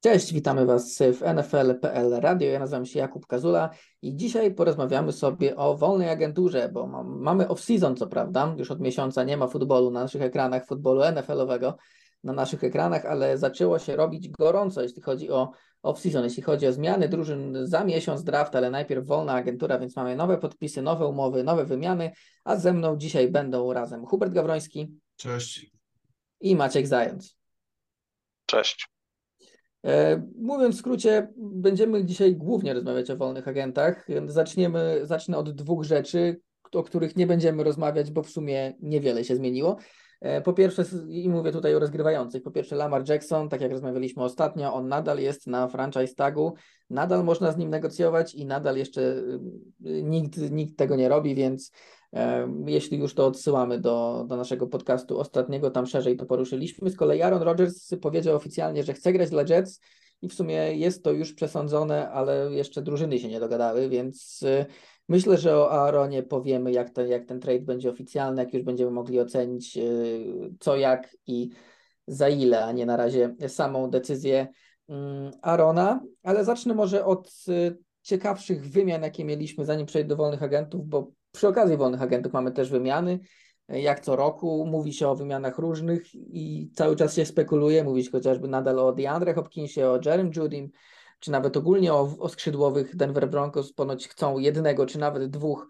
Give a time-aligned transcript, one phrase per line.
[0.00, 2.48] Cześć, witamy Was w NFL.pl Radio.
[2.50, 3.70] Ja nazywam się Jakub Kazula
[4.02, 9.24] i dzisiaj porozmawiamy sobie o wolnej agenturze, bo mamy off-season, co prawda, już od miesiąca
[9.24, 11.74] nie ma futbolu na naszych ekranach, futbolu NFL-owego
[12.24, 15.50] na naszych ekranach, ale zaczęło się robić gorąco, jeśli chodzi o
[15.82, 20.16] off-season, jeśli chodzi o zmiany drużyn za miesiąc draft, ale najpierw wolna agentura, więc mamy
[20.16, 22.12] nowe podpisy, nowe umowy, nowe wymiany,
[22.44, 24.94] a ze mną dzisiaj będą razem Hubert Gawroński.
[25.16, 25.70] Cześć.
[26.40, 27.36] I Maciek Zając.
[28.46, 28.89] Cześć.
[29.84, 34.06] E, mówiąc w skrócie, będziemy dzisiaj głównie rozmawiać o wolnych agentach.
[34.26, 36.40] Zaczniemy, zacznę od dwóch rzeczy,
[36.72, 39.76] o których nie będziemy rozmawiać, bo w sumie niewiele się zmieniło.
[40.20, 44.22] E, po pierwsze, i mówię tutaj o rozgrywających, po pierwsze Lamar Jackson, tak jak rozmawialiśmy
[44.22, 46.54] ostatnio, on nadal jest na franchise tagu,
[46.90, 51.72] nadal można z nim negocjować i nadal jeszcze y, nikt, nikt tego nie robi, więc
[52.66, 56.90] jeśli już to odsyłamy do, do naszego podcastu ostatniego, tam szerzej to poruszyliśmy.
[56.90, 59.80] Z kolei Aaron Rodgers powiedział oficjalnie, że chce grać dla Jets
[60.22, 64.66] i w sumie jest to już przesądzone, ale jeszcze drużyny się nie dogadały, więc y,
[65.08, 68.90] myślę, że o Aaronie powiemy, jak, to, jak ten trade będzie oficjalny, jak już będziemy
[68.90, 71.50] mogli ocenić y, co, jak i
[72.06, 74.48] za ile, a nie na razie samą decyzję
[74.88, 80.42] mm, Arona, ale zacznę może od y, ciekawszych wymian, jakie mieliśmy, zanim przejdę do wolnych
[80.42, 83.20] agentów, bo przy okazji wolnych agentów mamy też wymiany.
[83.68, 87.84] Jak co roku mówi się o wymianach różnych i cały czas się spekuluje.
[87.84, 90.70] Mówi się chociażby nadal o DeAndre Hopkinsie, o Jerem Judym,
[91.20, 93.72] czy nawet ogólnie o, o skrzydłowych Denver Broncos.
[93.72, 95.66] Ponoć chcą jednego, czy nawet dwóch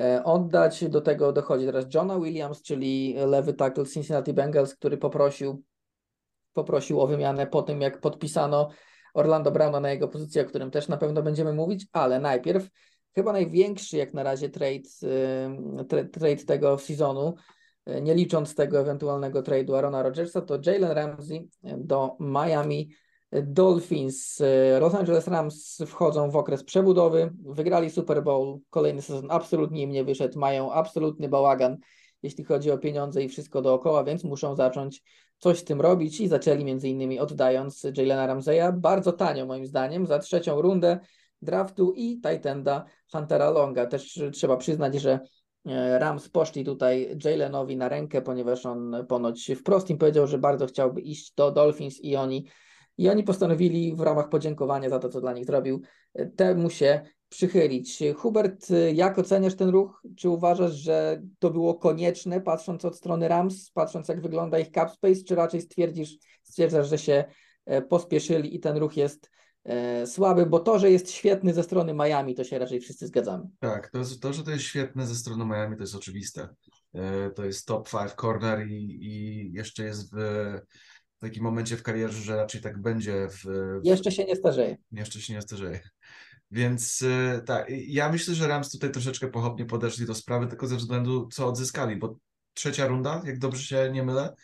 [0.00, 0.84] e, oddać.
[0.88, 5.62] Do tego dochodzi teraz Johna Williams, czyli lewy tackle Cincinnati Bengals, który poprosił,
[6.52, 8.68] poprosił o wymianę po tym, jak podpisano
[9.14, 12.68] Orlando Browna na jego pozycję, o którym też na pewno będziemy mówić, ale najpierw
[13.14, 14.88] chyba największy jak na razie trade,
[16.12, 17.34] trade tego sezonu,
[17.88, 22.90] y, nie licząc tego ewentualnego trade'u Arona Rodgersa, to Jalen Ramsey do Miami
[23.32, 24.40] Dolphins.
[24.40, 29.90] Y, Los Angeles Rams wchodzą w okres przebudowy, wygrali Super Bowl, kolejny sezon absolutnie im
[29.90, 31.76] nie wyszedł, mają absolutny bałagan,
[32.22, 35.02] jeśli chodzi o pieniądze i wszystko dookoła, więc muszą zacząć
[35.38, 40.06] coś z tym robić i zaczęli między innymi oddając Jalena Ramseya bardzo tanio moim zdaniem
[40.06, 40.98] za trzecią rundę
[41.42, 43.86] draftu i Titanda Huntera Longa.
[43.86, 45.20] Też trzeba przyznać, że
[45.66, 50.66] e, Rams poszli tutaj Jalenowi na rękę, ponieważ on ponoć wprost im powiedział, że bardzo
[50.66, 52.46] chciałby iść do Dolphins i oni,
[52.98, 55.80] i oni postanowili w ramach podziękowania za to, co dla nich zrobił,
[56.14, 58.02] e, temu się przychylić.
[58.16, 60.02] Hubert, e, jak oceniasz ten ruch?
[60.16, 64.90] Czy uważasz, że to było konieczne, patrząc od strony Rams, patrząc jak wygląda ich cap
[64.90, 67.24] space, czy raczej stwierdzisz, stwierdzasz, że się
[67.88, 69.30] pospieszyli i ten ruch jest
[70.06, 73.44] słaby, bo to, że jest świetny ze strony Miami, to się raczej wszyscy zgadzamy.
[73.58, 76.48] Tak, to, to że to jest świetne ze strony Miami, to jest oczywiste.
[76.94, 80.16] E, to jest top 5 corner i, i jeszcze jest w,
[81.16, 83.28] w takim momencie w karierze, że raczej tak będzie.
[83.28, 83.80] W, w...
[83.84, 84.76] Jeszcze się nie starzeje.
[84.92, 85.80] Jeszcze się nie starzeje.
[86.50, 90.76] Więc e, tak, ja myślę, że Rams tutaj troszeczkę pochopnie podeszli do sprawy, tylko ze
[90.76, 92.16] względu co odzyskali, bo
[92.54, 94.34] trzecia runda, jak dobrze się nie mylę,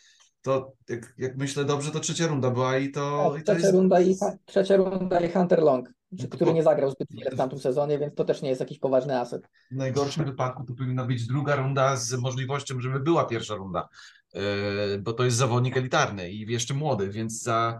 [0.41, 3.29] to jak, jak, myślę dobrze, to trzecia runda była i to.
[3.31, 3.73] Tak, i to trzecia, jest...
[3.73, 7.59] runda i, trzecia runda i Hunter Long, No który nie zagrał zbyt wiele w tamtym
[7.59, 9.49] sezonie, więc to też nie jest jakiś poważny aset.
[9.71, 13.87] W najgorszym wypadku to powinna być druga runda z możliwością, żeby była pierwsza runda,
[14.33, 17.79] Yy, bo to jest zawodnik elitarny i jeszcze młody, więc za,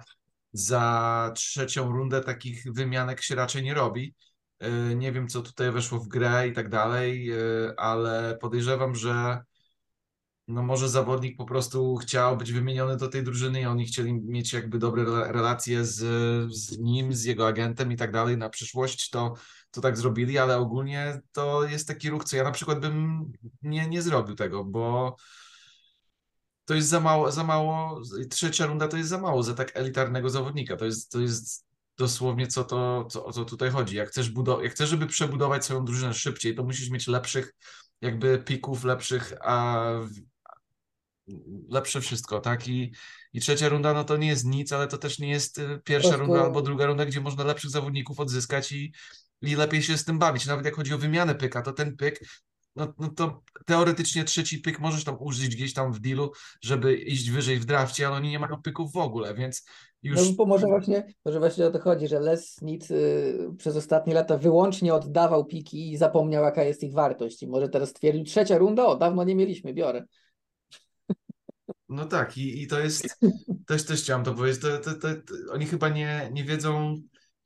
[0.53, 4.15] za trzecią rundę takich wymianek się raczej nie robi.
[4.61, 9.41] Yy, Nie wiem, co tutaj weszło w grę i tak dalej, yy, ale podejrzewam, że
[10.49, 14.53] no może zawodnik po prostu chciał być wymieniony do tej drużyny i oni chcieli mieć
[14.53, 15.97] jakby dobre rela- relacje z,
[16.53, 19.33] z nim, z jego agentem i tak dalej na przyszłość, to,
[19.71, 23.25] to tak zrobili, ale ogólnie to jest taki ruch, co ja na przykład bym
[23.61, 25.15] nie, nie zrobił tego, bo
[26.65, 30.29] to jest za mało, za mało, trzecia runda to jest za mało za tak elitarnego
[30.29, 31.65] zawodnika, to jest, to jest
[31.97, 33.95] dosłownie co to, co, o co tutaj chodzi.
[33.95, 37.53] Jak chcesz, budow- jak chcesz, żeby przebudować swoją drużynę szybciej, to musisz mieć lepszych
[38.01, 39.85] jakby pików, lepszych, a
[41.69, 42.67] lepsze wszystko, tak?
[42.67, 42.91] I,
[43.33, 46.15] I trzecia runda, no to nie jest nic, ale to też nie jest y, pierwsza
[46.15, 48.93] runda albo druga runda, gdzie można lepszych zawodników odzyskać i,
[49.41, 50.45] i lepiej się z tym bawić.
[50.45, 52.19] Nawet jak chodzi o wymianę pyka, to ten pyk,
[52.75, 56.31] no, no to teoretycznie trzeci pyk możesz tam użyć gdzieś tam w dealu,
[56.61, 59.65] żeby iść wyżej w drafcie, ale oni nie mają pyków w ogóle, więc
[60.03, 60.37] już...
[60.37, 64.37] No może właśnie, może właśnie o to chodzi, że Les Smith y, przez ostatnie lata
[64.37, 68.85] wyłącznie oddawał piki i zapomniał jaka jest ich wartość i może teraz stwierdził trzecia runda,
[68.85, 70.05] o dawno nie mieliśmy, biorę.
[71.89, 73.19] No tak, i, i to jest,
[73.67, 75.07] też, też chciałem to powiedzieć, to, to, to,
[75.51, 76.95] oni chyba nie, nie wiedzą,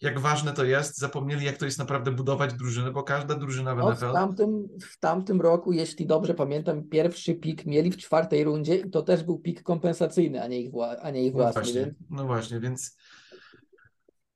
[0.01, 3.77] jak ważne to jest, zapomnieli, jak to jest naprawdę budować drużynę, bo każda drużyna w
[3.77, 8.75] No, w, tamtym, w tamtym roku, jeśli dobrze pamiętam, pierwszy pik mieli w czwartej rundzie
[8.75, 11.61] i to też był pik kompensacyjny, a nie ich, wła- a nie ich No własny,
[11.61, 12.97] właśnie, więc no właśnie, więc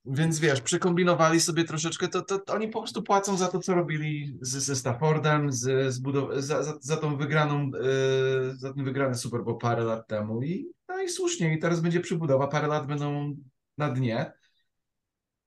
[0.09, 3.74] Więc wiesz, przekombinowali sobie troszeczkę, to, to, to oni po prostu płacą za to, co
[3.75, 8.83] robili z, ze Staffordem, z, z budow- za, za, za tą wygraną, yy, za ten
[8.83, 12.68] wygrany Super Bowl parę lat temu i no i słusznie, i teraz będzie przybudowa, parę
[12.68, 13.36] lat będą
[13.77, 14.31] na dnie.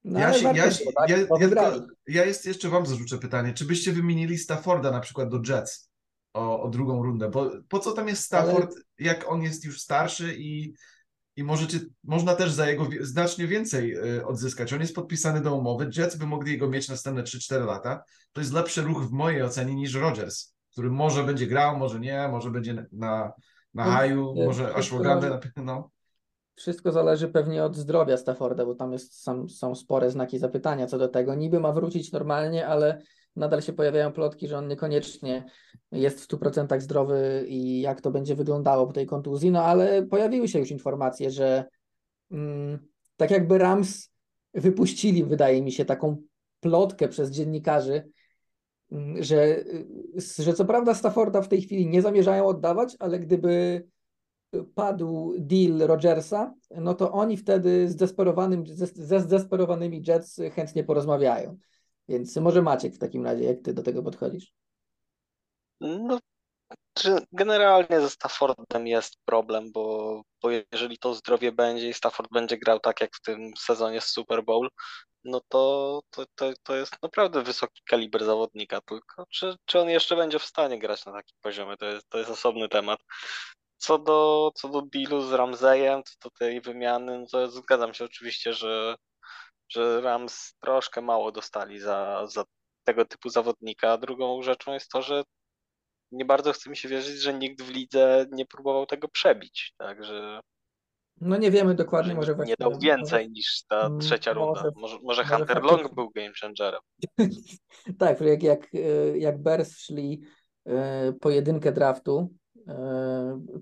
[0.04, 0.66] No Ja, ale się, ja,
[1.08, 1.72] ja, ja,
[2.06, 5.90] ja jest, jeszcze wam zarzucę pytanie, czy byście wymienili Stafforda na przykład do Jets
[6.34, 9.80] o, o drugą rundę, bo po co tam jest Ale- Stafford, jak on jest już
[9.80, 10.74] starszy i,
[11.40, 14.72] i możecie, można też za jego znacznie więcej y, odzyskać.
[14.72, 18.02] On jest podpisany do umowy, Jets by mogli jego mieć następne 3-4 lata.
[18.32, 22.28] To jest lepszy ruch w mojej ocenie niż Rodgers, który może będzie grał, może nie,
[22.28, 23.32] może będzie na, na
[23.74, 25.90] No, haju, może wszystko ashwagandha, może- na- no.
[26.56, 30.98] Wszystko zależy pewnie od zdrowia Stafforda, bo tam jest, sam, są spore znaki zapytania co
[30.98, 31.34] do tego.
[31.34, 33.02] Niby ma wrócić normalnie, ale
[33.36, 35.44] nadal się pojawiają plotki, że on niekoniecznie
[35.92, 39.50] jest w 100% zdrowy i jak to będzie wyglądało po tej kontuzji.
[39.50, 41.64] No ale pojawiły się już informacje, że
[42.30, 42.78] mm,
[43.16, 44.10] tak jakby Rams
[44.54, 46.16] wypuścili, wydaje mi się, taką
[46.60, 48.08] plotkę przez dziennikarzy,
[48.92, 49.86] mm, że, y,
[50.38, 53.84] że co prawda Stafforda w tej chwili nie zamierzają oddawać, ale gdyby
[54.74, 61.56] padł deal Rodgersa, no to oni wtedy z desperowanym, ze, ze zdesperowanymi Jets chętnie porozmawiają.
[62.10, 64.52] Więc może Maciek w takim razie, jak ty do tego podchodzisz?
[65.80, 66.18] No,
[67.32, 72.80] generalnie ze Staffordem jest problem, bo, bo jeżeli to zdrowie będzie i Stafford będzie grał
[72.80, 74.68] tak jak w tym sezonie z Super Bowl,
[75.24, 80.16] no to, to, to, to jest naprawdę wysoki kaliber zawodnika, tylko czy, czy on jeszcze
[80.16, 83.00] będzie w stanie grać na takim poziomie, to jest, to jest osobny temat.
[83.76, 88.04] Co do, co do dealu z Ramseyem, co do tej wymiany, no to zgadzam się
[88.04, 88.96] oczywiście, że,
[89.70, 92.44] że Rams troszkę mało dostali za, za
[92.84, 93.98] tego typu zawodnika.
[93.98, 95.22] Drugą rzeczą jest to, że
[96.12, 99.74] nie bardzo chce mi się wierzyć, że nikt w lidze nie próbował tego przebić.
[99.78, 100.40] Także
[101.20, 102.50] No nie wiemy dokładnie, że może właśnie.
[102.52, 104.48] nie dał może- więcej niż ta Mm, trzecia runda.
[104.48, 105.76] może- Może, może może Hunter faktycznie.
[105.82, 106.80] Long był game changerem.
[107.98, 108.66] Tak, jak, jak,
[109.14, 110.22] jak Bears szli
[110.68, 110.72] y,
[111.20, 112.62] po jedynkę draftu, y,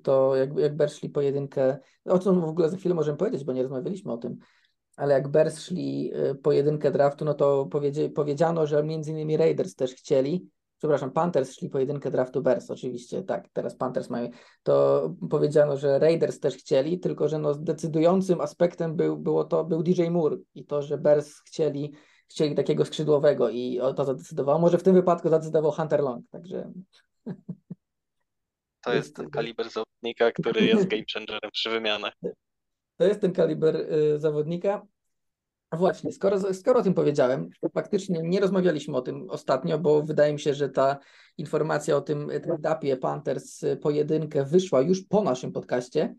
[0.02, 3.44] to jak, jak Bears szli po jedynkę, o czym w ogóle za chwilę możemy powiedzieć,
[3.44, 4.38] bo nie rozmawialiśmy o tym,
[4.98, 7.68] ale jak Bears szli y, po jedynkę draftu, no to
[8.14, 10.48] powiedziano, że między innymi Raiders też chcieli,
[10.78, 14.30] przepraszam, Panthers szli po jedynkę draftu Bears, oczywiście, tak, teraz Panthers mają,
[14.62, 19.82] to powiedziano, że Raiders też chcieli, tylko że no decydującym aspektem był, było to, był
[19.82, 21.94] DJ Moore i to, że Bears chcieli
[22.28, 24.58] chcieli takiego skrzydłowego i o to zadecydowało.
[24.58, 26.72] Może w tym wypadku zadecydował Hunter Long, także
[28.84, 32.14] To jest Jest- ten kaliber zawodnika, który jest game changerem przy wymianach.
[32.98, 34.86] to jest ten kaliber y, zawodnika.
[35.72, 40.40] Właśnie, skoro, skoro o tym powiedziałem, faktycznie nie rozmawialiśmy o tym ostatnio, bo wydaje mi
[40.40, 40.98] się, że ta
[41.38, 46.14] informacja o tym trade-upie Panthers y, pojedynkę wyszła już po naszym podcaście.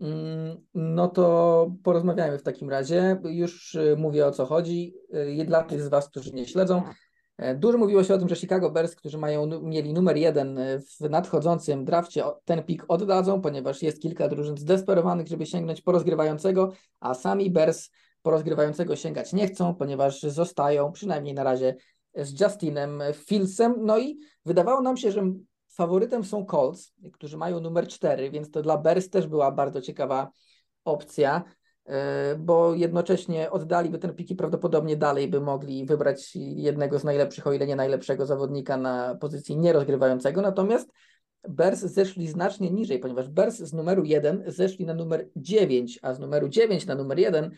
[0.00, 3.20] Mm, No to porozmawiajmy w takim razie.
[3.24, 4.94] Już y, mówię o co chodzi.
[5.40, 6.82] Y, Dla tych z Was, którzy nie śledzą,
[7.54, 11.10] dużo mówiło się o tym, że Chicago Bears, którzy mają, mieli numer jeden y, w
[11.10, 17.14] nadchodzącym drafcie, ten pik oddadzą, ponieważ jest kilka drużyn zdesperowanych, żeby sięgnąć po rozgrywającego, a
[17.14, 17.90] sami Bears
[18.22, 21.76] po rozgrywającego sięgać nie chcą, ponieważ zostają, przynajmniej na razie,
[22.14, 23.74] z Justinem Fieldsem.
[23.78, 25.32] No i wydawało nam się, że
[25.68, 30.30] faworytem są Colts, którzy mają numer 4, więc to dla Bears też była bardzo ciekawa
[30.84, 31.59] opcja, e,
[32.38, 37.52] bo jednocześnie oddaliby ten pik i prawdopodobnie dalej by mogli wybrać jednego z najlepszych, o
[37.52, 40.42] ile nie najlepszego zawodnika na pozycji nierozgrywającego.
[40.42, 40.90] Natomiast
[41.48, 46.20] Bears zeszli znacznie niżej, ponieważ Bears z numeru 1 zeszli na numer 9, a z
[46.20, 47.50] numeru 9 na numer 1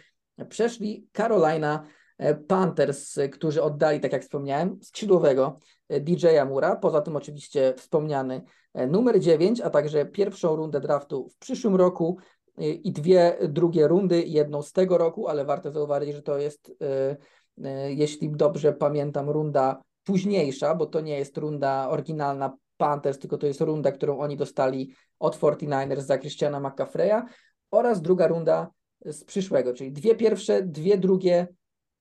[0.49, 1.85] przeszli Carolina
[2.19, 5.59] e, Panthers, e, którzy oddali, tak jak wspomniałem, skrzydłowego
[5.89, 8.43] e, DJ-a Mura, poza tym oczywiście wspomniany
[8.75, 13.89] e, numer 9, a także pierwszą rundę draftu w przyszłym roku e, i dwie drugie
[13.89, 17.17] rundy, jedną z tego roku, ale warto zauważyć, że to jest, e,
[17.65, 23.47] e, jeśli dobrze pamiętam, runda późniejsza, bo to nie jest runda oryginalna Panthers, tylko to
[23.47, 27.23] jest runda, którą oni dostali od 49ers za Christiana McCaffrey'a
[27.71, 28.71] oraz druga runda
[29.05, 31.47] z przyszłego, czyli dwie pierwsze, dwie drugie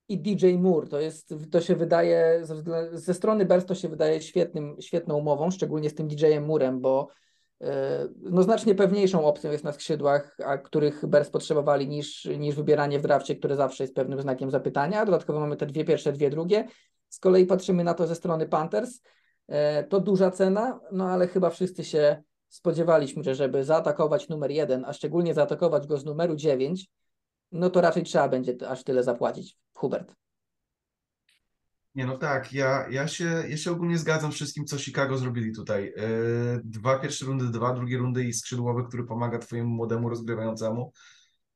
[0.10, 0.88] i DJ Moore.
[0.88, 2.42] To jest, to się wydaje,
[2.92, 7.08] ze, strony Bears to się wydaje świetnym, świetną umową, szczególnie z tym DJ-em Murem, bo
[8.18, 13.02] no, znacznie pewniejszą opcją jest na skrzydłach, a których Bears potrzebowali niż, niż wybieranie w
[13.02, 15.06] drafcie, które zawsze jest pewnym znakiem zapytania.
[15.06, 16.68] Dodatkowo mamy te dwie pierwsze, dwie drugie.
[17.10, 19.02] Z kolei patrzymy na to ze strony Panthers.
[19.48, 24.86] E, To duża cena, no ale chyba wszyscy się spodziewaliśmy, że żeby zaatakować numer jeden,
[24.86, 26.90] a szczególnie zaatakować go z numeru 9,
[27.52, 29.58] no to raczej trzeba będzie aż tyle zapłacić.
[29.74, 30.21] Hubert.
[31.96, 35.52] Nie, no tak, ja, ja, się, ja się ogólnie zgadzam z wszystkim, co Chicago zrobili
[35.56, 35.94] tutaj.
[35.98, 40.94] Yy, Dwa pierwsze rundy, dwa drugie rundy i skrzydłowy, który pomaga twojemu młodemu rozgrywającemu,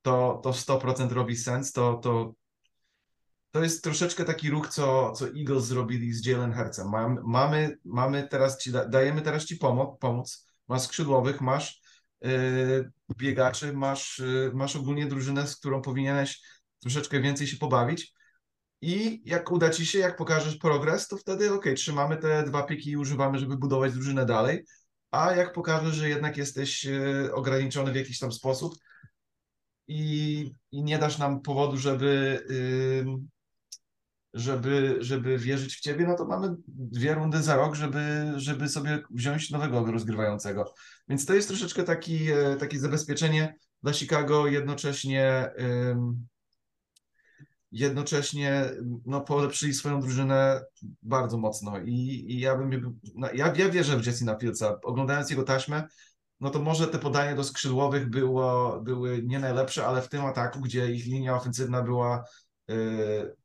[0.01, 2.33] to, to 100% robi sens, to, to
[3.55, 6.89] to jest troszeczkę taki ruch, co, co Eagles zrobili z Jalen Hercem.
[6.89, 10.47] Mam, mamy, mamy teraz ci, dajemy teraz ci pomoc, pomóc.
[10.67, 11.81] Masz skrzydłowych, masz
[12.21, 16.41] yy, biegaczy, masz, yy, masz ogólnie drużynę, z którą powinieneś
[16.79, 18.14] troszeczkę więcej się pobawić.
[18.85, 22.89] I jak uda ci się, jak pokażesz progres, to wtedy ok, trzymamy te dwa piki
[22.89, 24.65] i używamy, żeby budować drużynę dalej.
[25.11, 28.75] A jak pokażesz, że jednak jesteś yy, ograniczony w jakiś tam sposób
[29.87, 32.43] i, i nie dasz nam powodu, żeby
[34.33, 38.99] żeby, żeby wierzyć w ciebie, no to mamy dwie rundy za rok, żeby, żeby sobie
[39.09, 40.73] wziąć nowego rozgrywającego.
[41.07, 45.51] Więc to jest troszeczkę taki, e, takie zabezpieczenie dla Chicago, jednocześnie
[47.71, 48.69] jednocześnie
[49.05, 50.61] no, polepszyli swoją drużynę
[51.01, 52.99] bardzo mocno i, i ja bym
[53.33, 54.79] ja, ja wierzę w Jessina Fieldsa.
[54.83, 55.83] Oglądając jego taśmę,
[56.39, 60.61] no to może te podania do skrzydłowych było, były nie najlepsze, ale w tym ataku,
[60.61, 62.23] gdzie ich linia ofensywna była
[62.67, 63.35] yy,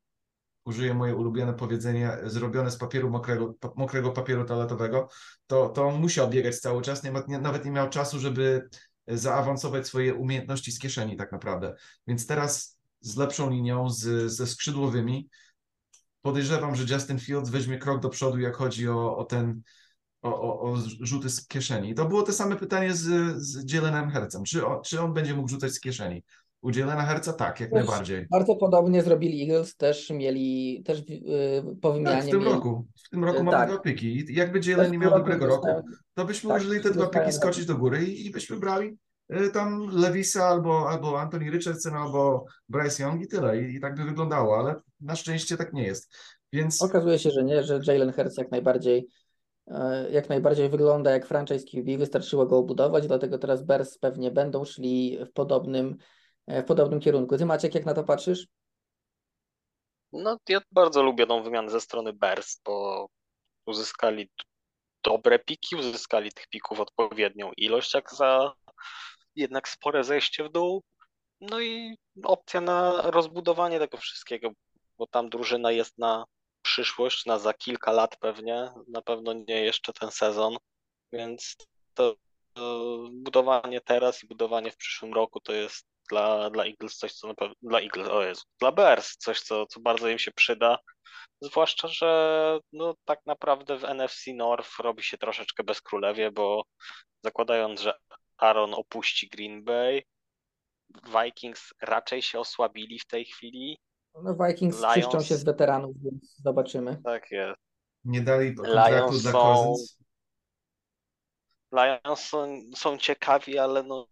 [0.64, 5.08] użyję moje ulubione powiedzenie, zrobione z papieru mokrego, mokrego papieru toaletowego,
[5.46, 8.68] to, to on musiał biegać cały czas, nie, nie, nawet nie miał czasu, żeby
[9.06, 11.74] zaawansować swoje umiejętności z kieszeni tak naprawdę.
[12.06, 15.28] Więc teraz z lepszą linią, z, ze skrzydłowymi,
[16.22, 19.62] podejrzewam, że Justin Fields weźmie krok do przodu, jak chodzi o, o ten
[20.22, 21.94] o, o, o rzuty z kieszeni.
[21.94, 23.72] To było to same pytanie z, z
[24.12, 24.44] Hercem.
[24.44, 26.22] Czy on, czy on będzie mógł rzucać z kieszeni?
[26.62, 28.26] Udzielenia Herca tak, jak najbardziej.
[28.30, 32.52] Bardzo podobnie zrobili Eagles, też mieli, też yy, po wymianie Tak, w tym mieli...
[32.52, 32.86] roku.
[33.06, 33.68] W tym roku Yy, mamy tak.
[33.68, 34.34] dwa piki.
[34.34, 35.66] Jakby Też Jalen nie miał dobrego roku,
[36.14, 38.96] to byśmy tak, użyli te dwa piki skoczyć do góry i, i byśmy brali
[39.52, 43.62] tam Lewisa albo, albo Anthony Richardson albo Bryce Young i tyle.
[43.62, 46.16] I, I tak by wyglądało, ale na szczęście tak nie jest.
[46.52, 49.08] Więc Okazuje się, że nie, że Jalen Hurts jak najbardziej
[49.66, 54.64] e, jak najbardziej wygląda jak franchise QB, wystarczyło go obudować, dlatego teraz Bears pewnie będą
[54.64, 55.96] szli w podobnym,
[56.46, 57.38] e, w podobnym kierunku.
[57.38, 58.46] Ty Maciek, jak na to patrzysz?
[60.12, 63.06] No, ja bardzo lubię tą wymianę ze strony Bears, bo
[63.66, 64.30] uzyskali
[65.04, 68.52] dobre piki, uzyskali tych pików odpowiednią ilość, jak za
[69.36, 70.82] jednak spore zejście w dół.
[71.40, 74.50] No i opcja na rozbudowanie tego wszystkiego,
[74.98, 76.24] bo tam drużyna jest na
[76.62, 80.56] przyszłość, na za kilka lat pewnie, na pewno nie jeszcze ten sezon,
[81.12, 81.56] więc
[81.94, 82.14] to,
[83.10, 87.34] budowanie teraz i budowanie w przyszłym roku to jest dla, dla Eagles coś, co na
[87.34, 90.78] pewno, dla Eagles, o Jezu, dla Bears coś, co, co bardzo im się przyda,
[91.40, 96.64] zwłaszcza, że no tak naprawdę w NFC North robi się troszeczkę bezkrólewie, bo
[97.24, 97.94] zakładając, że
[98.40, 100.02] Aaron opuści Green Bay,
[101.24, 103.78] Vikings raczej się osłabili w tej chwili,
[104.14, 106.96] No Vikings Lions- czyszczą się z weteranów, więc zobaczymy.
[107.04, 107.60] tak jest.
[108.04, 109.74] nie dali kontraktu Lions dla są-.
[111.72, 114.06] Lions są, są ciekawi, ale no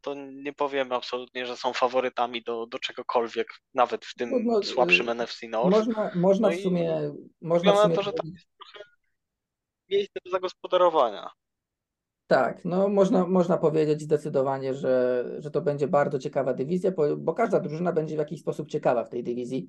[0.00, 4.62] to nie powiemy absolutnie, że są faworytami do, do czegokolwiek, nawet w tym No, no,
[4.62, 5.70] słabszym y, NFC North.
[5.76, 8.88] Można, można No w sumie, można w sumie to, że tam jest trochę
[9.90, 11.30] miejsce do zagospodarowania.
[12.26, 17.34] Tak, no można, można powiedzieć zdecydowanie, że, że to będzie bardzo ciekawa dywizja, bo, bo
[17.34, 19.68] każda drużyna będzie w jakiś sposób ciekawa w tej dywizji.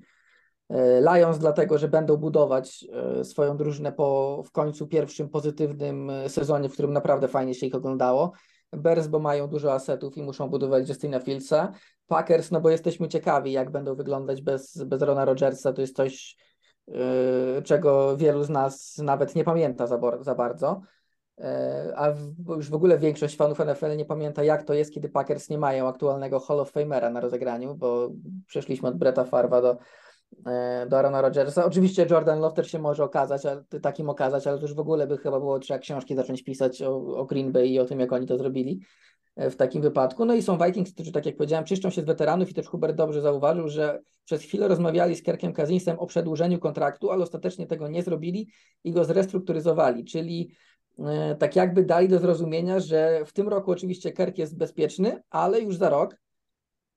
[0.68, 6.28] E, Lions dlatego, że będą budować e, swoją drużynę po w końcu pierwszym pozytywnym e,
[6.28, 8.32] sezonie, w którym naprawdę fajnie się ich oglądało.
[8.72, 11.72] Bears, bo mają dużo asetów i muszą budować Justina Fieldsa.
[12.06, 15.72] Packers, no bo jesteśmy ciekawi, jak będą wyglądać bez, bez Rona Rodgersa.
[15.72, 16.36] To jest coś,
[16.88, 20.80] e, czego wielu z nas nawet nie pamięta za, za bardzo.
[21.40, 22.14] E, A
[22.56, 25.88] już w ogóle większość fanów NFL nie pamięta, jak to jest, kiedy Packers nie mają
[25.88, 28.10] aktualnego Hall of Famera na rozegraniu, bo
[28.46, 29.76] przeszliśmy od Bretta Farva do,
[30.46, 31.64] e, do Arona Rodgersa.
[31.64, 35.06] Oczywiście Jordan Love też się może okazać, ale, takim okazać, ale to już w ogóle
[35.06, 38.12] by chyba było trzeba książki zacząć pisać o, o Green Bay i o tym, jak
[38.12, 38.80] oni to zrobili
[39.36, 40.24] e, w takim wypadku.
[40.24, 42.96] No i są Vikings, którzy, tak jak powiedziałem, czyszczą się z weteranów i też Hubert
[42.96, 47.88] dobrze zauważył, że przez chwilę rozmawiali z Kerkiem Cousinsem o przedłużeniu kontraktu, ale ostatecznie tego
[47.88, 48.48] nie zrobili
[48.84, 50.50] i go zrestrukturyzowali, czyli
[51.38, 55.76] tak jakby dali do zrozumienia, że w tym roku oczywiście Kerk jest bezpieczny, ale już
[55.76, 56.16] za rok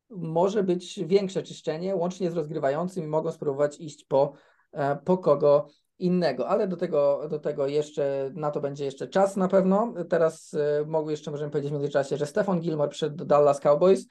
[0.09, 4.33] może być większe czyszczenie, łącznie z rozgrywającym i mogą spróbować iść po,
[4.71, 5.67] e, po kogo
[5.99, 9.93] innego, ale do tego, do tego jeszcze, na to będzie jeszcze czas na pewno.
[10.09, 14.07] Teraz e, mogę jeszcze możemy powiedzieć w międzyczasie, że Stefan Gilmore przyszedł do Dallas Cowboys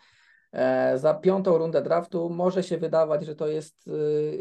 [0.52, 2.30] e, za piątą rundę draftu.
[2.30, 4.34] Może się wydawać, że to jest e,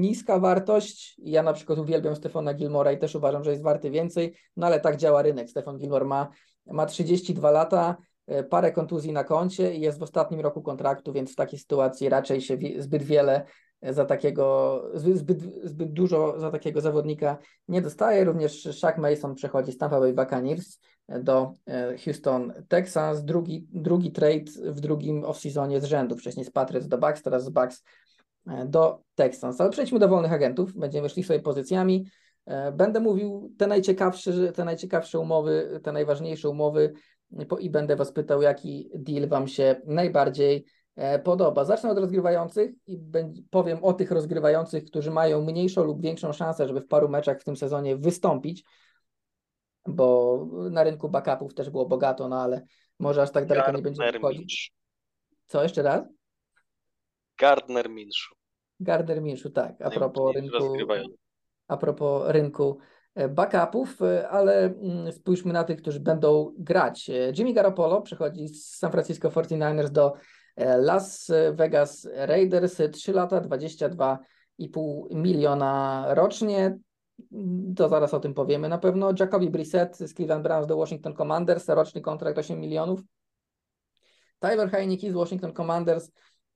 [0.00, 1.16] niska wartość.
[1.18, 4.80] Ja na przykład uwielbiam Stefana Gilmora i też uważam, że jest warty więcej, no ale
[4.80, 5.50] tak działa rynek.
[5.50, 6.28] Stefan Gilmore ma,
[6.66, 11.32] ma 32 lata, e, parę kontuzji na koncie i jest w ostatnim roku kontraktu, więc
[11.32, 13.44] w takiej sytuacji raczej się zbyt wiele
[13.82, 17.38] za takiego, zbyt, zbyt, dużo za takiego zawodnika
[17.68, 18.24] nie dostaje.
[18.24, 20.78] Również Shaq Mason przechodzi z Tampa Bay Buccaneers
[21.08, 23.24] do e, Houston Texans.
[23.24, 26.16] Drugi, drugi trade w drugim off-seasonie z rzędu.
[26.16, 27.84] Wcześniej z Patriots do Bucks, teraz z Bucks e,
[28.66, 29.60] do Texans.
[29.60, 32.06] Ale przejdźmy do wolnych agentów, będziemy szli sobie pozycjami.
[32.46, 36.92] E, będę mówił te najciekawsze, te najciekawsze umowy, te najważniejsze umowy
[37.60, 40.64] i będę Was pytał, jaki deal Wam się najbardziej
[41.24, 41.64] podoba.
[41.64, 42.98] Zacznę od rozgrywających i
[43.50, 47.44] powiem o tych rozgrywających, którzy mają mniejszą lub większą szansę, żeby w paru meczach w
[47.44, 48.64] tym sezonie wystąpić,
[49.86, 52.62] bo na rynku backupów też było bogato, no ale
[52.98, 54.72] może aż tak daleko Gardner nie będziemy wchodzić.
[55.46, 56.04] Co jeszcze raz?
[57.38, 58.39] Gardner Minshew.
[58.80, 60.76] Gardner Minshew, tak, a propos rynku,
[61.68, 62.78] a propos rynku
[63.14, 67.10] e, backupów, e, ale mm, spójrzmy na tych, którzy będą grać.
[67.10, 70.12] E, Jimmy Garoppolo przechodzi z San Francisco 49ers do
[70.78, 76.78] Las Vegas Raiders, 3 lata, 22,5 miliona rocznie.
[77.76, 79.12] To zaraz o tym powiemy na pewno.
[79.20, 83.00] Jacoby Brissett z Cleveland Browns do Washington Commanders, roczny kontrakt 8 milionów.
[84.40, 86.10] Tyler Heineke z Washington Commanders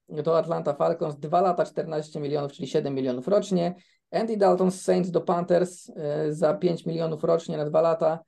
[0.08, 3.74] do Atlanta Falcons, 2 lata 14 milionów, czyli 7 milionów rocznie.
[4.10, 5.92] Andy Dalton z Saints do Panthers y,
[6.34, 8.18] za 5 milionów rocznie na 2 lata.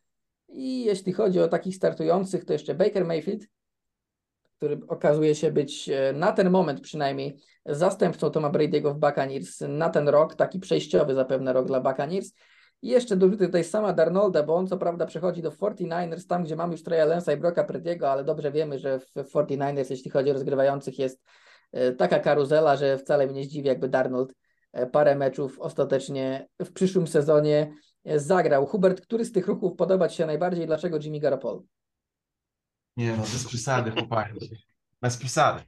[0.49, 3.47] I jeśli chodzi o takich startujących, to jeszcze Baker Mayfield,
[4.57, 9.91] który okazuje się być y, na ten moment przynajmniej zastępcą Toma Brady'ego w Buccaneers na
[9.91, 12.33] ten rok, taki przejściowy zapewne rok dla Buccaneers.
[12.83, 16.57] I jeszcze dorzucę tutaj sama Darnolda, bo on co prawda przechodzi do 49ers, tam gdzie
[16.57, 20.31] mamy już Treya Lensa i Broka Prediego, ale dobrze wiemy, że w 49ers, jeśli chodzi
[20.31, 21.25] o rozgrywających, jest e,
[21.99, 24.35] taka karuzela, że wcale mnie nie zdziwi, jakby Darnold
[24.73, 27.73] e, parę meczów ostatecznie w przyszłym sezonie
[28.05, 28.67] e, zagrał.
[28.67, 30.67] Hubert, który z tych ruchów podoba Ci się najbardziej?
[30.67, 31.63] Dlaczego Jimmy Garoppolo?
[32.97, 34.51] Nie no, bez przesady, chłopaki.
[35.03, 35.63] Bez przesady.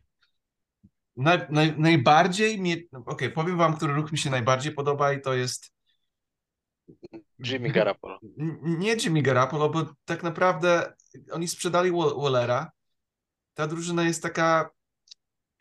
[1.16, 5.34] Naj, naj, najbardziej mnie, okej, powiem wam, który ruch mi się najbardziej podoba i to
[5.34, 5.72] jest
[7.38, 8.18] Jimmy Garoppolo.
[8.62, 10.92] Nie Jimmy Garoppolo, bo tak naprawdę
[11.32, 12.70] oni sprzedali Wa- Wallera.
[13.54, 14.70] Ta drużyna jest taka.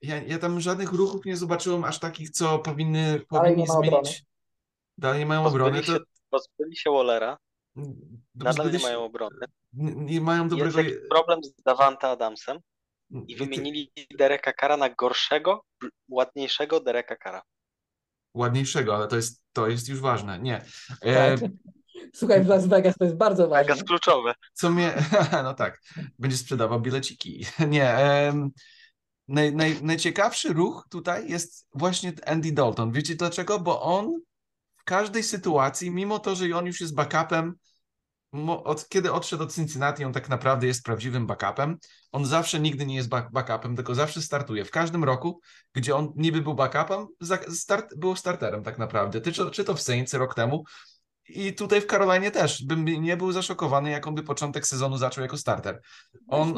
[0.02, 3.90] Ja, ja tam żadnych ruchów nie zobaczyłem aż takich, co powinny, powinni nie ma obrony.
[4.06, 4.24] zmienić.
[4.98, 5.72] Dalej nie mają obrony.
[5.82, 7.38] Pozbyli To, się, pozbyli się Wallera,
[7.76, 7.86] nadal
[8.36, 9.36] nie pozbyli się- mają obrony.
[9.74, 10.80] nie, nie mają Jest dobrego.
[10.80, 12.58] jakiś problem z Davanta Adamsem
[13.28, 17.42] i ty- wymienili Dereka Kara na gorszego, bl- ładniejszego Dereka Kara.
[18.34, 20.40] Ładniejszego, ale to jest, to jest już ważne.
[20.40, 20.66] Nie.
[21.02, 21.50] E, Tak.
[22.14, 23.74] Słuchaj, w Las Vegas to jest bardzo ważne.
[23.74, 24.34] Mega kluczowe.
[24.54, 24.94] co mnie.
[25.44, 25.82] No tak,
[26.20, 27.46] będzie sprzedawał bileciki.
[27.70, 27.94] Nie.
[27.98, 28.52] em,
[29.28, 32.92] naj, naj, najciekawszy ruch tutaj jest właśnie Andy Dalton.
[32.92, 33.60] Wiecie dlaczego?
[33.60, 34.20] Bo on
[34.78, 37.54] w każdej sytuacji, mimo to, że on już jest backupem,
[38.46, 41.78] od kiedy odszedł od Cincinnati, on tak naprawdę jest prawdziwym backupem.
[42.12, 44.66] On zawsze nigdy nie jest back, backupem, tylko zawsze startuje.
[44.66, 45.40] W każdym roku,
[45.74, 47.08] gdzie on niby był backupem,
[47.50, 49.22] start, był starterem tak naprawdę.
[49.22, 50.64] Czy, czy to w Saints rok temu,
[51.30, 55.22] i tutaj w Carolinie też bym nie był zaszokowany, jak on by początek sezonu zaczął
[55.22, 55.82] jako starter.
[56.28, 56.54] On,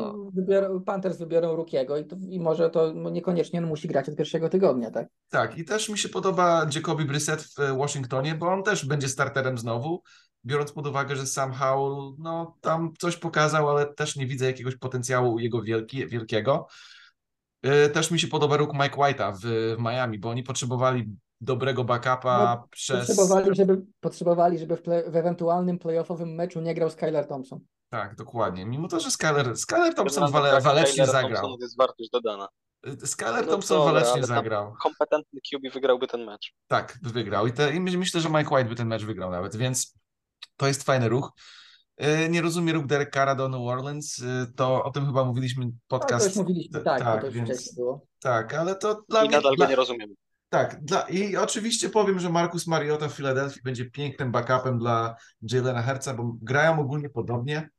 [0.85, 4.91] Panthers wybiorą Rukiego i, to, i może to niekoniecznie on musi grać od pierwszego tygodnia,
[4.91, 5.07] tak?
[5.29, 9.09] tak, i też mi się podoba Jacoby Brissett w e, Washingtonie, bo on też będzie
[9.09, 10.03] starterem znowu,
[10.45, 14.75] biorąc pod uwagę, że Sam Howell, no tam coś pokazał, ale też nie widzę jakiegoś
[14.75, 16.67] potencjału jego wielki, wielkiego.
[17.61, 21.83] E, Też mi się podoba ruch Mike White'a w, w Miami, bo oni potrzebowali dobrego
[21.83, 23.07] backupa No, przez...
[23.07, 27.59] Potrzebowali, żeby, potrzebowali, żeby w, play, w ewentualnym playoffowym meczu nie grał Skylar Thompson.
[27.89, 28.65] Tak, dokładnie.
[28.65, 31.41] Mimo to, że Skyler, Skyler Thompson wale, walecznie zagrał.
[31.41, 32.47] Thompson jest wartość dodana.
[33.05, 34.73] Skyler No Thompson walecznie zagrał.
[34.81, 36.53] Kompetentny QB wygrałby ten mecz.
[36.67, 37.47] Tak, wygrał.
[37.47, 39.95] I, te, I myślę, że Mike White by ten mecz wygrał nawet, więc
[40.57, 41.31] to jest fajny ruch.
[41.99, 44.17] Yy, Nie rozumie ruch Derek Carra do New Orleans.
[44.17, 44.25] Yy,
[44.55, 46.27] To o tym chyba mówiliśmy Ale to podcast.
[46.27, 48.05] już mówiliśmy, tak, tak, to już więc- wcześniej było.
[48.21, 49.37] Tak, ale to dla I mnie.
[49.37, 50.13] nadal dla, go nie rozumiemy.
[50.49, 55.81] Tak, dla, i oczywiście powiem, że Marcus Mariota w Filadelfii będzie pięknym backupem dla Jalena
[55.81, 57.69] Herca, bo grają ogólnie podobnie.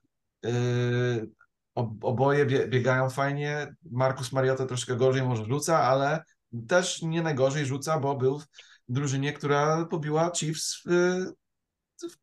[0.42, 1.30] Yy,
[1.74, 3.74] ob- oboje bie, biegają fajnie.
[3.90, 6.22] Marcus Mariota troszkę gorzej może rzuca, ale
[6.68, 8.46] też nie najgorzej rzuca, bo był w
[8.88, 11.24] drużynie, która pobiła Chiefs w,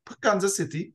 [0.10, 0.92] w Kansas City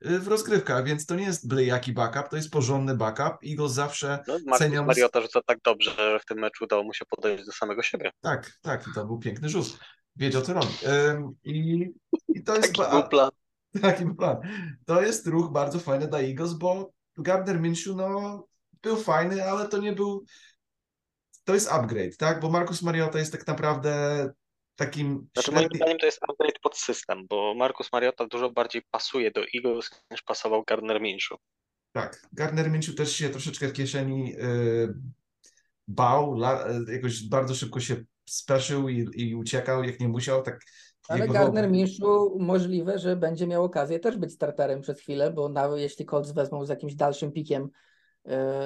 [0.00, 3.44] w rozgrywkach, więc to nie jest byle jaki backup, to jest porządny backup.
[3.50, 4.84] Eagles zawsze No, Marcus cenią...
[4.84, 8.12] Mariota rzuca tak dobrze, że w tym meczu udało mu się podejść do samego siebie.
[8.20, 9.78] Tak, tak, to był piękny rzut.
[10.16, 10.68] Wiedział, co robi.
[11.44, 11.86] I,
[12.28, 12.74] i to jest...
[12.74, 13.30] Taki był plan.
[13.82, 14.36] Taki był plan.
[14.86, 18.44] To jest ruch bardzo fajny dla Eagles, bo Gardner Minshew, no,
[18.82, 20.24] był fajny, ale to nie był...
[21.44, 22.40] To jest upgrade, tak?
[22.40, 24.30] Bo Marcus Mariota jest tak naprawdę
[24.76, 29.30] takim Znaczy moim zdaniem to jest upgrade pod system, bo Marcus Mariota dużo bardziej pasuje
[29.30, 31.38] do Eagles niż pasował Gardner Minshew.
[31.92, 34.94] Tak, Gardner Minshew też się troszeczkę w kieszeni y,
[35.88, 40.60] bał, la, jakoś bardzo szybko się speszył i, i uciekał, jak nie musiał, tak
[41.08, 45.68] Ale Gardner Minshew możliwe, że będzie miał okazję też być starterem przez chwilę, bo na,
[45.76, 47.70] jeśli Colts wezmą z jakimś dalszym pikiem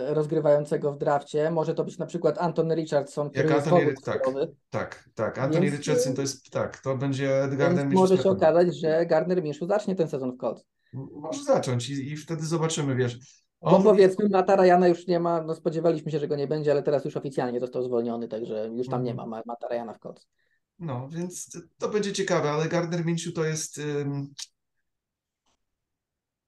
[0.07, 1.51] rozgrywającego w drafcie.
[1.51, 4.23] Może to być na przykład Anton Richardson, który Jak jest Anthony- ogóle tak.
[4.71, 5.39] Tak, tak.
[5.39, 9.43] Anthony Więc, Richardson to jest, tak, to będzie Gardner Minshew może się okazać, że Gardner
[9.43, 10.65] Minshew zacznie ten sezon w Colts.
[11.13, 13.19] Może zacząć i, i wtedy zobaczymy, wiesz.
[13.63, 16.71] Bo On, powiedzmy, Mata Ryana już nie ma, no spodziewaliśmy się, że go nie będzie,
[16.71, 19.31] ale teraz już oficjalnie został zwolniony, także już tam nie ma Mhm.
[19.31, 20.29] Ma- Mata Ryana w Colts.
[20.79, 23.81] no, więc to będzie ciekawe, ale Gardner Minshew to jest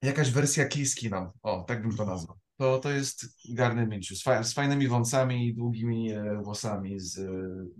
[0.02, 1.30] jakaś wersja Kiski nam.
[1.42, 2.36] O, tak bym to nazwał.
[2.58, 7.00] To, to jest Gardner Minshew z, fa- z fajnymi wąsami i długimi e, włosami.
[7.00, 7.22] Z, e,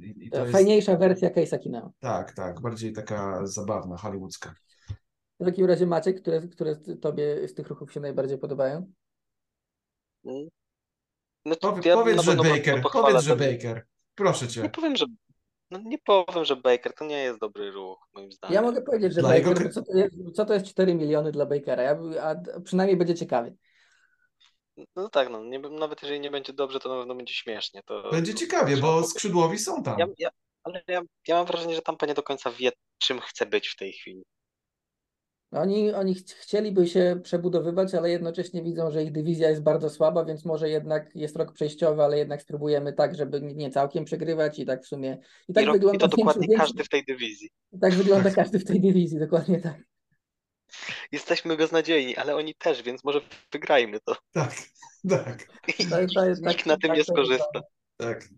[0.07, 1.93] i, i to jest, Fajniejsza wersja Case'a Kineo.
[2.01, 4.55] tak, tak, bardziej taka zabawna, hollywoodzka.
[5.41, 8.93] W takim razie Maciek, które, które tobie z tych ruchów się najbardziej podobają?
[10.25, 10.49] Mm.
[11.47, 13.87] Znaczy, Powie, ja powiedz, że Baker, powiedz, że ten- Baker.
[14.15, 14.69] Proszę Nie cię.
[14.69, 15.07] powiem, że
[15.71, 18.55] no nie powiem, że Baker to nie jest dobry ruch, moim zdaniem.
[18.55, 21.33] Ja mogę powiedzieć, że Dla Baker, jego co to, jest, co to jest 4 miliony
[21.33, 21.83] dla Bakera?
[21.83, 23.55] Ja, a przynajmniej będzie ciekawie.
[24.97, 27.83] No tak, no nie, nawet jeżeli nie będzie dobrze, to na pewno będzie śmiesznie.
[27.87, 29.99] To, Będzie ciekawie, bo skrzydłowi są tam.
[29.99, 30.29] Ja, ja,
[30.63, 33.77] ale ja, ja mam wrażenie, że Tampa nie do końca wie, czym chce być w
[33.77, 34.23] tej chwili.
[35.53, 40.25] Oni, oni ch- chcieliby się przebudowywać, ale jednocześnie widzą, że ich dywizja jest bardzo słaba,
[40.25, 44.67] więc może jednak jest rok przejściowy, ale jednak spróbujemy tak, żeby nie- całkiem przegrywać i
[44.67, 45.19] tak w sumie.
[45.49, 47.51] I tak I, rok, I wygląda to dokładnie każdy w tej dywizji.
[47.81, 49.77] Tak wygląda każdy w tej dywizji, dokładnie tak.
[51.13, 53.21] Jesteśmy beznadziejni, ale oni też, więc może
[53.53, 54.17] wygrajmy to.
[54.33, 54.55] Tak,
[55.11, 55.47] tak,
[55.79, 55.83] I
[56.27, 57.61] jest nikt tak- na tym tak nie skorzysta.
[57.97, 58.29] tak.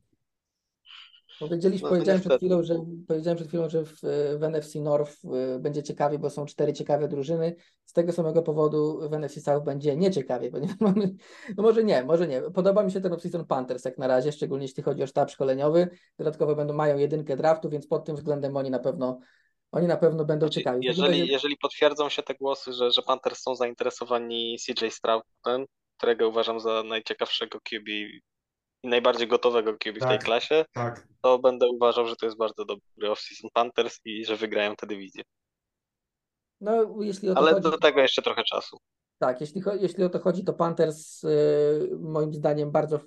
[1.41, 2.75] Powiedzieliśmy, No, powiedziałem, przed chwilą, że,
[3.09, 4.01] powiedziałem przed chwilą, że w,
[4.39, 7.57] w NFC North y, będzie ciekawie, bo są cztery ciekawe drużyny.
[7.85, 11.15] Z tego samego powodu w NFC South będzie nieciekawie, ponieważ mamy,
[11.57, 12.43] no może nie, może nie.
[12.43, 15.89] Podoba mi się ten off-season Panthers jak na razie, szczególnie jeśli chodzi o sztab szkoleniowy.
[16.19, 19.21] Dodatkowo będą, mają jedynkę draftu, więc pod tym względem oni na pewno,
[19.73, 20.79] oni na pewno będą Znaczy, ciekawi.
[20.79, 24.87] W takim jeżeli, razie- jeżeli potwierdzą się te głosy, że, że Panthers są zainteresowani CJ
[24.91, 30.25] Stroudem, którego uważam za najciekawszego QB i najbardziej gotowego QB w tej Tak.
[30.25, 31.07] klasie, tak.
[31.23, 35.23] to będę uważał, że to jest bardzo dobry off-season Panthers i że wygrają tę dywizję.
[36.61, 38.79] No, jeśli o to Ale chodzi, do tego jeszcze trochę czasu.
[39.19, 43.01] Tak, jeśli, jeśli o to chodzi, to Panthers y, moim zdaniem bardzo,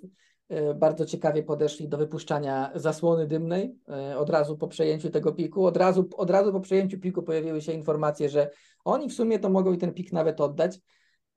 [0.76, 3.76] bardzo ciekawie podeszli do wypuszczania zasłony dymnej
[4.12, 5.66] y, od razu po przejęciu tego piku.
[5.66, 8.50] Od razu, od razu po przejęciu piku pojawiły się informacje, że
[8.86, 10.80] oni w sumie to mogą i ten pik nawet oddać.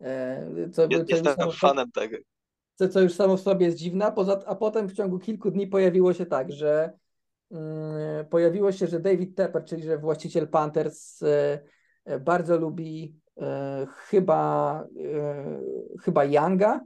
[0.00, 2.16] y, Co, co, już jestem samo, fanem tego.
[2.74, 5.50] co, co już samo w sobie jest dziwne, a, poza, a potem w ciągu kilku
[5.50, 6.92] dni pojawiło się tak, że
[7.50, 11.26] mm, pojawiło się, że David Tepper, czyli że właściciel Panthers y,
[12.10, 13.42] y, bardzo lubi y,
[13.86, 14.84] chyba,
[16.04, 16.80] chyba Younga.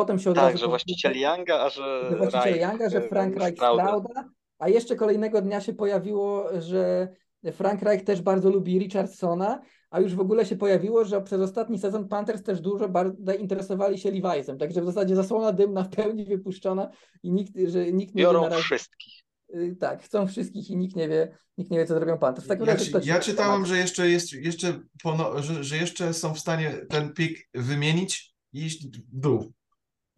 [0.00, 2.98] Potem się od Tak, razu że właściciel Younga, a że że właściciel Reich, Younga, że
[2.98, 3.56] e, Frank Reich.
[3.56, 4.24] Strouda,
[4.58, 7.08] a jeszcze kolejnego dnia się pojawiło, że
[7.52, 9.60] Frank Reich też bardzo lubi Richardsona,
[9.90, 13.98] a już w ogóle się pojawiło, że przez ostatni sezon Panthers też dużo bardzo interesowali
[13.98, 16.90] się Levi'sem, także w zasadzie zasłona dymna w pełni wypuszczona
[17.22, 19.14] i nikt, że nikt nie wie Biorą na razie, wszystkich.
[19.54, 22.44] y, tak, chcą wszystkich i nikt nie wie, nikt nie wie co zrobią Panthers.
[22.44, 23.68] W takim Ja, czy, ja tak czytałem, temat?
[23.68, 28.64] że jeszcze jest, jeszcze pono, że, że jeszcze są w stanie ten pik wymienić i
[28.64, 29.52] iść w dół.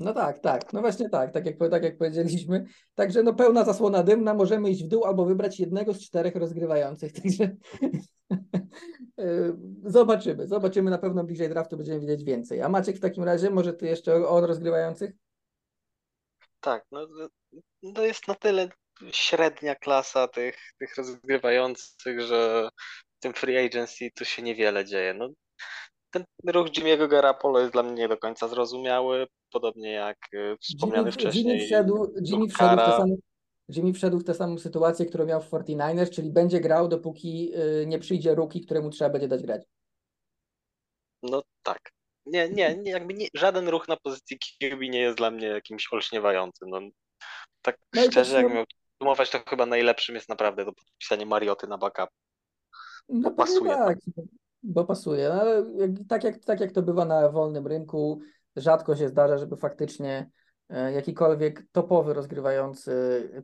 [0.02, 2.64] No tak, tak, no właśnie tak, tak jak, tak jak powiedzieliśmy.
[2.94, 7.12] Także no pełna zasłona dymna, możemy iść w dół albo wybrać jednego z czterech rozgrywających.
[7.22, 7.56] Także
[9.20, 12.62] y, zobaczymy, zobaczymy na pewno bliżej draftu będziemy wiedzieć więcej.
[12.62, 15.12] A Maciek w takim razie, może ty jeszcze o, o rozgrywających?
[16.60, 17.06] Tak, no
[17.94, 18.68] to jest na tyle
[19.10, 22.68] średnia klasa tych, tych rozgrywających, że
[23.18, 25.14] w tym free agency tu się niewiele dzieje.
[25.14, 25.28] No,
[26.12, 30.98] ten ruch Jimmy'ego Garapolo jest dla mnie nie do końca zrozumiały, podobnie jak e, wspomniany
[30.98, 32.96] Jimmy, Jimmy, wcześniej wszedł, Jimmy, wszedł w tę Kara.
[32.96, 33.16] samą,
[33.68, 37.86] Jimmy wszedł w tę samą sytuację, którą miał w 49ers, czyli będzie grał, dopóki y,
[37.86, 39.62] nie przyjdzie rookie, któremu trzeba będzie dać grać.
[41.22, 41.92] No tak.
[42.26, 45.92] Nie, nie, nie, jakby nie, żaden ruch na pozycji QB nie jest dla mnie jakimś
[45.92, 46.70] olśniewającym.
[46.70, 46.80] No,
[47.62, 48.64] tak No szczerze, jak miał
[49.02, 52.08] sumować, to chyba najlepszym jest naprawdę to podpisanie Marioty na backup.
[53.08, 53.70] No pasuje.
[53.70, 53.98] tak,
[54.62, 55.64] bo pasuje, no, ale
[56.08, 58.20] tak, jak, tak jak to bywa na wolnym rynku,
[58.56, 60.30] rzadko się zdarza, żeby faktycznie
[60.68, 62.92] e, jakikolwiek topowy rozgrywający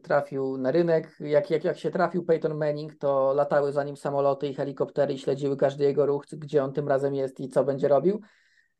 [0.02, 1.16] trafił na rynek.
[1.20, 5.18] Jak, jak, jak się trafił Peyton Manning, to latały za nim samoloty i helikoptery i
[5.18, 8.20] śledziły każdy jego ruch, gdzie on tym razem jest i co będzie robił.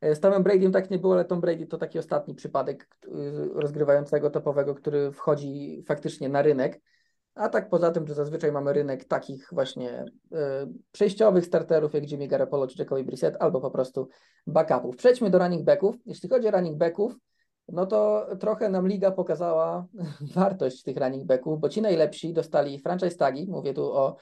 [0.01, 2.88] E, Z Tomem Bradym tak nie było, ale Tom Brady to taki ostatni przypadek
[3.55, 6.81] rozgrywającego topowego, który wchodzi faktycznie na rynek.
[7.38, 10.37] A tak poza tym, że zazwyczaj mamy rynek takich właśnie y,
[10.92, 14.09] przejściowych starterów jak Jimmy Garoppolo czy Jacoby Brissett, albo po prostu
[14.46, 14.96] backupów.
[14.96, 15.96] Przejdźmy do running backów.
[16.07, 17.16] Jeśli chodzi o running backów,
[17.68, 19.87] no to trochę nam liga pokazała
[20.35, 24.16] wartość tych running backów, bo ci najlepsi dostali franchise tagi, mówię tu o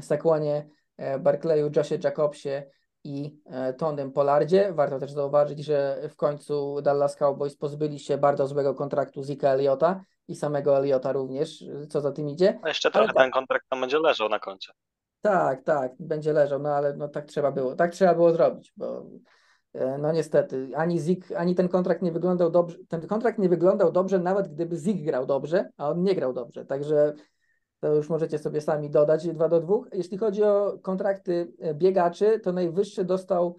[0.00, 2.62] Saquonie, e, Barclayu, Joshie Jacobsie
[3.04, 4.72] i e, Tonym Polardzie.
[4.72, 10.04] Warto też zauważyć, że w końcu Dallas Cowboys pozbyli się bardzo złego kontraktu Zika Eliota
[10.30, 12.58] i samego Eliota również, co za tym idzie.
[12.62, 13.16] A jeszcze trochę tak.
[13.16, 14.72] ten kontrakt tam będzie leżał na koncie.
[15.20, 19.06] Tak, tak, będzie leżał, no ale no tak trzeba było, tak trzeba było zrobić, bo
[19.74, 23.92] e, no niestety ani Zik, ani ten kontrakt nie wyglądał dobrze, ten kontrakt nie wyglądał
[23.92, 27.14] dobrze nawet gdyby Zik grał dobrze, a on nie grał dobrze, także
[27.80, 29.74] to już możecie sobie sami dodać 2 do 2.
[29.92, 33.56] Jeśli chodzi o kontrakty e, biegaczy, to najwyższy dostał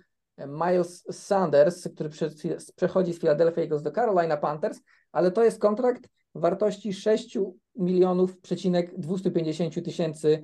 [0.48, 2.30] Miles Sanders, który prze,
[2.76, 4.80] przechodzi z Philadelphia Eagles do Carolina Panthers,
[5.12, 7.38] ale to jest kontrakt wartości 6
[7.76, 10.44] milionów przecinek 250 tysięcy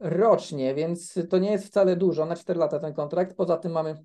[0.00, 3.36] rocznie, więc to nie jest wcale dużo na 4 lata ten kontrakt.
[3.36, 4.04] Poza tym mamy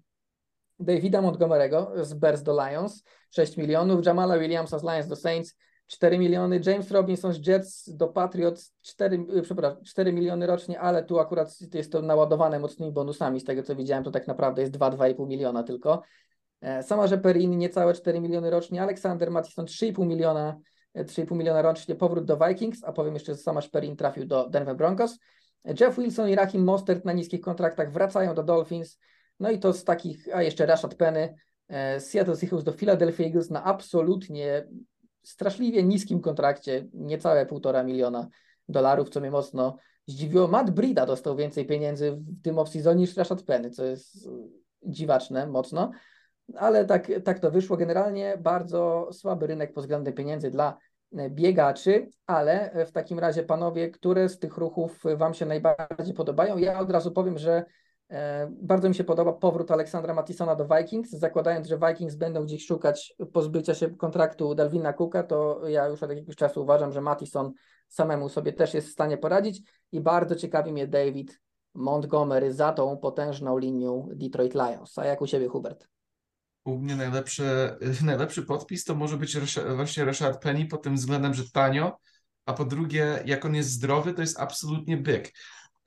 [0.79, 5.55] Davida Montgomery'ego z Bears do Lions 6 milionów, Jamala Williamsa z Lions do Saints
[5.87, 11.03] 4 miliony, James Robinson z Jets do Patriots 4, y, przepraszam, 4 miliony rocznie, ale
[11.03, 14.73] tu akurat jest to naładowane mocnymi bonusami, z tego co widziałem to tak naprawdę jest
[14.73, 16.01] 2-2,5 miliona tylko.
[16.61, 20.59] E, Sama Perin niecałe 4 miliony rocznie, Aleksander Mattison 3,5 miliona,
[20.93, 24.49] e, 3,5 miliona rocznie, powrót do Vikings, a powiem jeszcze, że sama Perin trafił do
[24.49, 25.19] Denver Broncos.
[25.79, 28.99] Jeff Wilson i Raheem Mostert na niskich kontraktach wracają do Dolphins.
[29.39, 31.35] No i to z takich, a jeszcze Rashad Penny,
[31.67, 34.67] e, Seattle Seahawks do Philadelphia Eagles na absolutnie
[35.27, 38.27] straszliwie niskim kontrakcie, niecałe półtora miliona
[38.69, 40.47] dolarów, co mnie mocno zdziwiło.
[40.47, 44.29] Matt Brida dostał więcej pieniędzy w tym off-seasonie niż Rashad Penny, co jest
[44.83, 45.91] dziwaczne mocno,
[46.55, 47.77] ale tak, tak to wyszło.
[47.77, 50.77] Generalnie bardzo słaby rynek pod względem pieniędzy dla
[51.29, 56.57] biegaczy, ale w takim razie panowie, które z tych ruchów Wam się najbardziej podobają?
[56.57, 57.65] Ja od razu powiem, że e,
[58.49, 63.13] bardzo mi się podoba powrót Aleksandra Mattisona do Vikings, zakładając, że Vikings będą gdzieś szukać
[63.33, 67.53] pozbycia się kontraktu Dalvina Cooka, to ja już od jakiegoś czasu uważam, że Mattison
[67.87, 71.41] samemu sobie też jest w stanie poradzić i bardzo ciekawi mnie David
[71.73, 74.97] Montgomery za tą potężną linią Detroit Lions.
[74.97, 75.87] A jak u Ciebie Hubert?
[76.65, 79.37] U mnie najlepszy, najlepszy podpis to może być
[79.75, 81.97] właśnie Rashad Penny pod tym względem, że tanio,
[82.45, 85.33] a po drugie, jak on jest zdrowy, to jest absolutnie byk.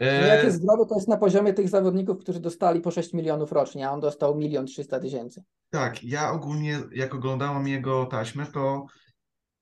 [0.01, 3.13] No E, jak jest zdrowy, to jest na poziomie tych zawodników, którzy dostali po 6
[3.13, 5.43] milionów rocznie, a on dostał milion 300 tysięcy.
[5.71, 8.87] Tak, ja ogólnie, jak oglądałam jego taśmę, to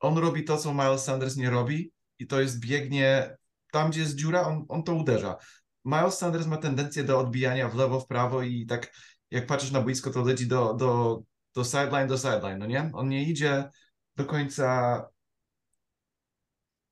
[0.01, 3.37] on robi to, co Miles Sanders nie robi i to jest biegnie
[3.73, 5.37] tam, gdzie jest dziura, on, on to uderza.
[5.85, 8.93] Miles Sanders ma tendencję do odbijania w lewo, w prawo i tak
[9.31, 11.23] jak patrzysz na boisko, to leci do, do,
[11.55, 12.91] do sideline, do sideline, no nie?
[12.95, 13.69] On nie idzie
[14.17, 15.09] do końca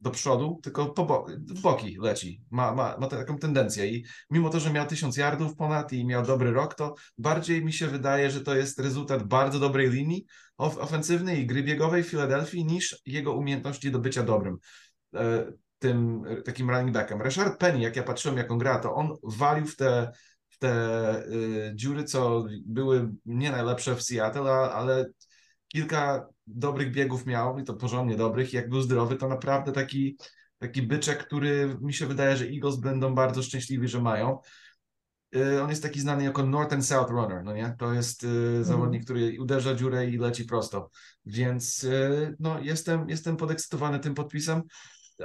[0.07, 2.41] do przodu, tylko po bo w boki leci.
[2.51, 6.23] Ma, ma, ma taką tendencję i mimo to, że miał tysiąc yardów ponad i miał
[6.23, 10.79] dobry rok, to bardziej mi się wydaje, że to jest rezultat bardzo dobrej linii of
[10.79, 14.59] ofensywnej i gry biegowej w Filadelfii niż jego umiejętności do bycia dobrym
[15.15, 17.23] e, tym takim running backiem.
[17.23, 20.13] Rashard Penny, jak ja patrzyłem, jak on gra, to on walił w te,
[20.59, 25.05] te y, dziury, co były nie najlepsze w Seattle, ale
[25.69, 28.53] kilka dobrych biegów miał i to porządnie dobrych.
[28.53, 30.17] Jak był zdrowy, to naprawdę taki,
[30.59, 34.39] taki byczek, który mi się wydaje, że Eagles będą bardzo szczęśliwi, że mają.
[35.37, 37.75] Y, On jest taki znany jako North and South Runner, no nie?
[37.79, 40.91] To jest y, zawodnik, który uderza dziurę i leci prosto.
[41.27, 44.63] Więc y, no, jestem, jestem podekscytowany tym podpisem.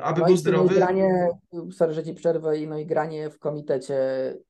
[0.02, 0.76] Aby No był no zdrowy.
[0.76, 1.30] granie,
[1.72, 3.96] sorry, że ci przerwę, i no i granie w komitecie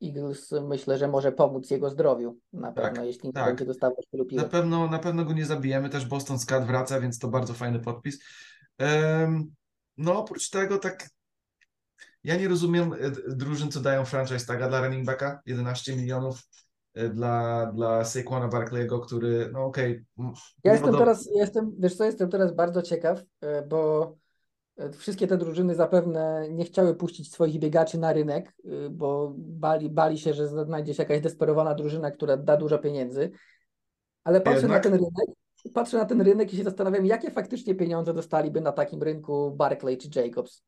[0.03, 3.45] Eagles myślę, że może pomóc jego zdrowiu na Tak, pewno, jeśli nie tak.
[3.45, 4.49] będzie dostawać tylu Na piłek.
[4.49, 5.89] pewno, na pewno go nie zabijemy.
[5.89, 8.19] Też Boston Scott wraca, więc to bardzo fajny podpis.
[8.77, 9.53] Em,
[9.97, 11.09] no, oprócz tego, tak.
[12.23, 15.41] Ja nie rozumiem e, drużyn, co dają franchise taga dla running backa.
[15.45, 16.41] 11 milionów
[16.93, 20.05] e, dla, dla Saquona Barkley'ego, który, no okej.
[20.19, 24.15] m- Ja jestem do- teraz, jestem, wiesz co, jestem teraz bardzo ciekaw, e, bo
[24.97, 30.17] wszystkie te drużyny zapewne nie chciały puścić swoich biegaczy na rynek, e, bo bali, bali
[30.19, 33.31] się, że znajdzie się jakaś desperowana drużyna, która da dużo pieniędzy.
[34.23, 34.83] Ale patrzę na Jednak?
[34.83, 35.37] ten rynek,
[35.73, 39.97] patrzę na ten rynek i się zastanawiam, jakie faktycznie pieniądze dostaliby na takim rynku Barclay
[39.97, 40.63] czy Jacobs.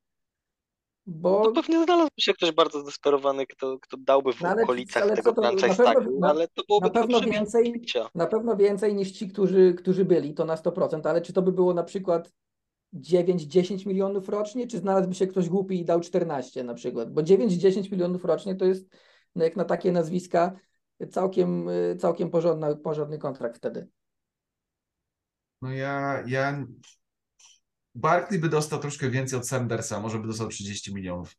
[1.06, 5.04] Bo No pewnie znalazłby się ktoś bardzo zdesperowany, kto, kto dałby w No ale- okolicach
[5.04, 7.86] ale tego to- na franchise pewno- tagu, na- ale to byłoby na pewno więcej,
[8.16, 11.52] na pewno więcej niż ci, którzy, którzy byli, to na 100%, ale czy to by
[11.52, 12.32] było na przykład
[12.94, 17.14] 9-10 milionów rocznie, czy znalazłby się ktoś głupi i dał 14 na przykład?
[17.14, 18.96] Bo 9-10 milionów rocznie to jest,
[19.36, 20.60] no jak na takie nazwiska,
[21.12, 23.88] całkiem, całkiem porządny, porządny kontrakt wtedy.
[25.62, 26.66] No ja, ja.
[27.96, 31.36] Barkley by dostał troszkę więcej od Sandersa, może by dostał 30 milionów.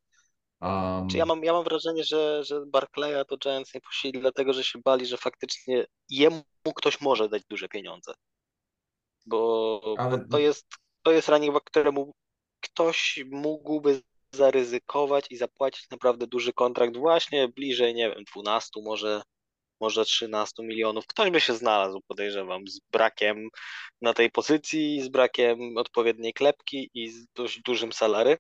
[0.61, 4.53] Um, Czy ja mam, ja mam wrażenie, że, że Barclaya to Giants nie puścili, dlatego
[4.53, 6.43] że się bali, że faktycznie jemu
[6.77, 8.13] ktoś może dać duże pieniądze.
[9.27, 10.67] Bo, Ale- bo to jest,
[11.05, 12.15] to jest running back, któremu
[12.61, 19.23] ktoś mógłby zaryzykować i zapłacić naprawdę duży kontrakt właśnie bliżej, nie wiem, 12 może,
[19.81, 21.07] może 13 milionów.
[21.07, 23.49] Ktoś by się znalazł, podejrzewam, z brakiem
[24.01, 28.37] na tej pozycji, z brakiem odpowiedniej klepki i z dość dużym salary.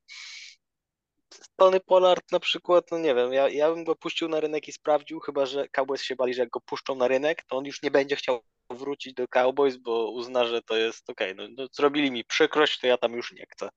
[1.56, 4.72] Tony Pollard na przykład, no nie wiem, ja, ja bym go puścił na rynek i
[4.72, 7.82] sprawdził, chyba że Cowboys się bali, że jak go puszczą na rynek, to on już
[7.82, 11.68] nie będzie chciał wrócić do Cowboys, bo uzna, że to jest okej, okay, no, no
[11.72, 13.68] zrobili mi przykrość, to ja tam już nie chcę.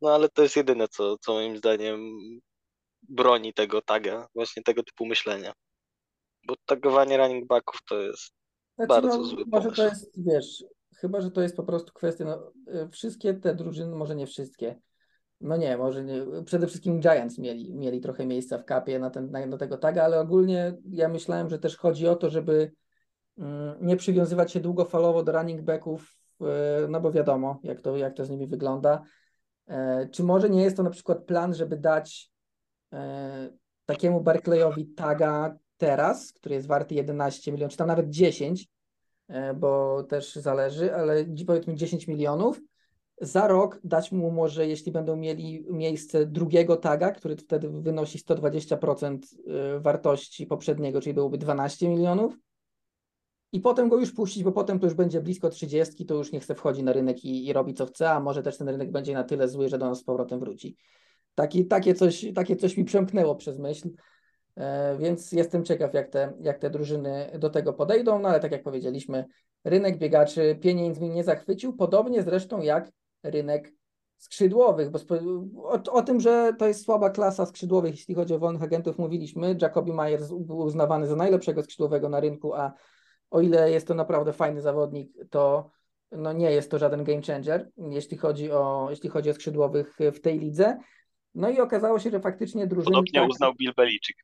[0.00, 2.18] No ale to jest jedyne, co, co moim zdaniem
[3.02, 5.52] broni tego taga, właśnie tego typu myślenia.
[6.46, 8.32] Bo tagowanie running backów to jest
[8.76, 9.82] znaczy, bardzo no, zły Może pomysł.
[9.82, 10.64] to jest, wiesz,
[10.96, 12.52] chyba, że to jest po prostu kwestia, no,
[12.84, 14.80] y, wszystkie te drużyny, może nie wszystkie,
[15.40, 19.30] no nie, może nie, przede wszystkim Giants mieli, mieli trochę miejsca w kapie na, ten,
[19.30, 22.72] na, na tego taga, ale ogólnie ja myślałem, że też chodzi o to, żeby
[23.80, 26.44] nie przywiązywać się długofalowo do running backów, y,
[26.88, 29.02] no bo wiadomo, jak to, jak to z nimi wygląda.
[29.68, 32.30] E, czy może nie jest to na przykład plan, żeby dać
[32.92, 33.50] e,
[33.86, 38.68] takiemu Barclayowi taga teraz, który jest warty 11 milionów, czy tam nawet 10,
[39.28, 42.60] e, bo też zależy, ale powiedzmy 10 milionów,
[43.20, 49.18] za rok dać mu może, jeśli będą mieli miejsce drugiego taga, który wtedy wynosi 120%
[49.80, 52.38] wartości poprzedniego, czyli byłoby 12 milionów,
[53.56, 56.40] i potem go już puścić, bo potem to już będzie blisko 30, to już nie
[56.40, 59.14] chce wchodzi na rynek i, i robi co chce, a może też ten rynek będzie
[59.14, 60.76] na tyle zły, że do nas z powrotem wróci.
[61.34, 63.90] Taki, takie, coś, takie coś mi przemknęło przez myśl,
[64.56, 68.52] e, więc jestem ciekaw, jak te, jak te drużyny do tego podejdą, no ale tak
[68.52, 69.24] jak powiedzieliśmy,
[69.64, 72.90] rynek biegaczy pieniędzmi nie zachwycił, podobnie zresztą jak
[73.22, 73.72] rynek
[74.16, 74.98] skrzydłowych, bo
[75.62, 79.56] o, o, tym, że to jest słaba klasa skrzydłowych, jeśli chodzi o wolnych agentów, mówiliśmy.
[79.62, 82.72] Jacoby Myers był uznawany za najlepszego skrzydłowego na rynku, a
[83.36, 85.70] o ile jest to naprawdę fajny zawodnik, to
[86.12, 90.20] no nie jest to żaden game changer, jeśli chodzi o, jeśli chodzi o skrzydłowych w
[90.20, 90.78] tej lidze.
[91.34, 92.94] No i okazało się, że faktycznie drużyny...
[92.94, 94.20] Podobnie tak, uznał Bill Belichick.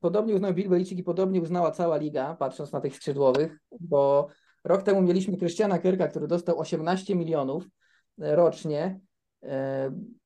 [0.00, 4.28] Podobnie uznał Bill Belichick i podobnie uznała cała liga, patrząc na tych skrzydłowych, bo
[4.64, 7.64] rok temu mieliśmy Christiana Kirka, który dostał 18 milionów
[8.18, 9.09] rocznie, E,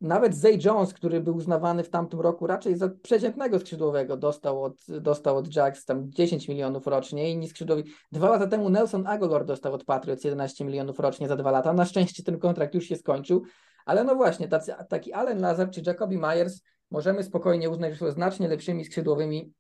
[0.01, 4.75] nawet Zay Jones, który był uznawany w tamtym roku raczej za przeciętnego skrzydłowego, dostał od,
[5.01, 7.31] dostał od Jacks tam 10 milionów rocznie.
[7.31, 7.85] Inni skrzydłowi.
[8.13, 11.73] Dwa lata temu Nelson Aguilar dostał od Patriots 11 milionów rocznie za dwa lata.
[11.73, 13.43] Na szczęście ten kontrakt już się skończył,
[13.87, 18.11] ale no właśnie, tacy, taki Allen Lazar czy Jacoby Myers możemy spokojnie uznać, że są
[18.11, 19.53] znacznie lepszymi skrzydłowymi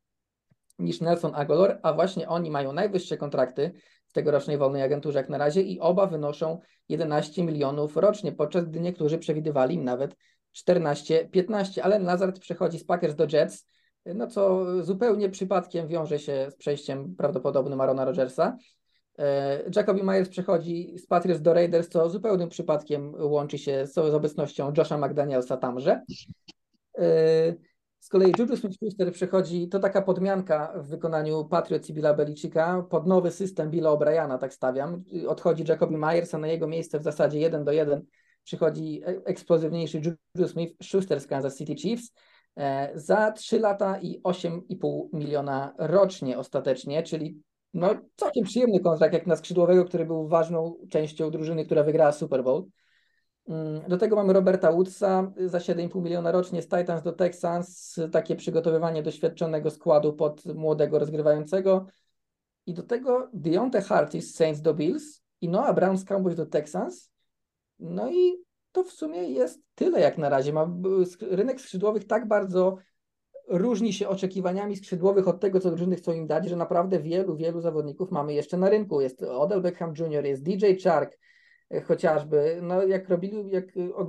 [0.78, 3.72] niż Nelson Aguilar, a właśnie oni mają najwyższe kontrakty
[4.14, 9.18] tegorocznej wolnej agenturze jak na razie i oba wynoszą 11 milionów rocznie, podczas gdy niektórzy
[9.18, 10.16] przewidywali im nawet
[10.56, 13.68] 14-15, ale Lazard przechodzi z Packers do Jets,
[14.06, 18.56] no co zupełnie przypadkiem wiąże się z przejściem prawdopodobnym Arona Rodgersa.
[19.18, 24.72] E, Jacoby Myers przechodzi z Patriots do Raiders, co zupełnym przypadkiem łączy się z, obecnością
[24.76, 26.02] Josha McDanielsa tamże.
[28.04, 33.06] Z kolei Juju Smith-Schuster przychodzi, to taka podmianka w wykonaniu Patriots i Billa Belicika pod
[33.06, 35.04] nowy system Billa O'Briana, tak stawiam.
[35.28, 38.02] Odchodzi Jacoby Myers, a na jego miejsce w zasadzie 1 do 1
[38.42, 42.12] przychodzi e, eksplozywniejszy Juju Smith-Schuster z Kansas City Chiefs
[42.56, 47.42] e, za 3 lata i 8,5 miliona rocznie ostatecznie, czyli
[47.74, 52.44] no całkiem przyjemny kontrakt jak na skrzydłowego, który był ważną częścią drużyny, która wygrała Super
[52.44, 52.64] Bowl.
[53.48, 58.36] Mm, do tego mamy Roberta Woodsa za 7,5 miliona rocznie z Titans do Texans, takie
[58.36, 61.86] przygotowywanie doświadczonego składu pod młodego rozgrywającego.
[62.66, 66.46] I do tego Deontay Harty z Saints do Bills i Noah Brown z Cowboys do
[66.46, 67.10] Texans.
[67.78, 70.52] No i to w sumie jest tyle jak na razie.
[70.52, 70.70] Ma,
[71.20, 72.76] rynek skrzydłowych tak bardzo
[73.48, 77.60] różni się oczekiwaniami skrzydłowych od tego, co drużyny chcą im dać, że naprawdę wielu, wielu
[77.60, 79.00] zawodników mamy jeszcze na rynku.
[79.00, 81.18] Jest Odell Beckham Jr., jest DJ Chark,
[81.80, 83.64] chociażby, no jak robili, jak,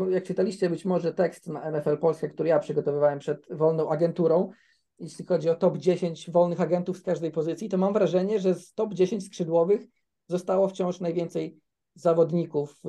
[0.09, 4.51] jak czytaliście być może tekst na NFL Polskę, który ja przygotowywałem przed wolną agenturą,
[4.99, 8.73] jeśli chodzi o top 10 wolnych agentów z każdej pozycji, to mam wrażenie, że z
[8.73, 9.81] top 10 skrzydłowych
[10.27, 11.57] zostało wciąż najwięcej
[11.95, 12.81] zawodników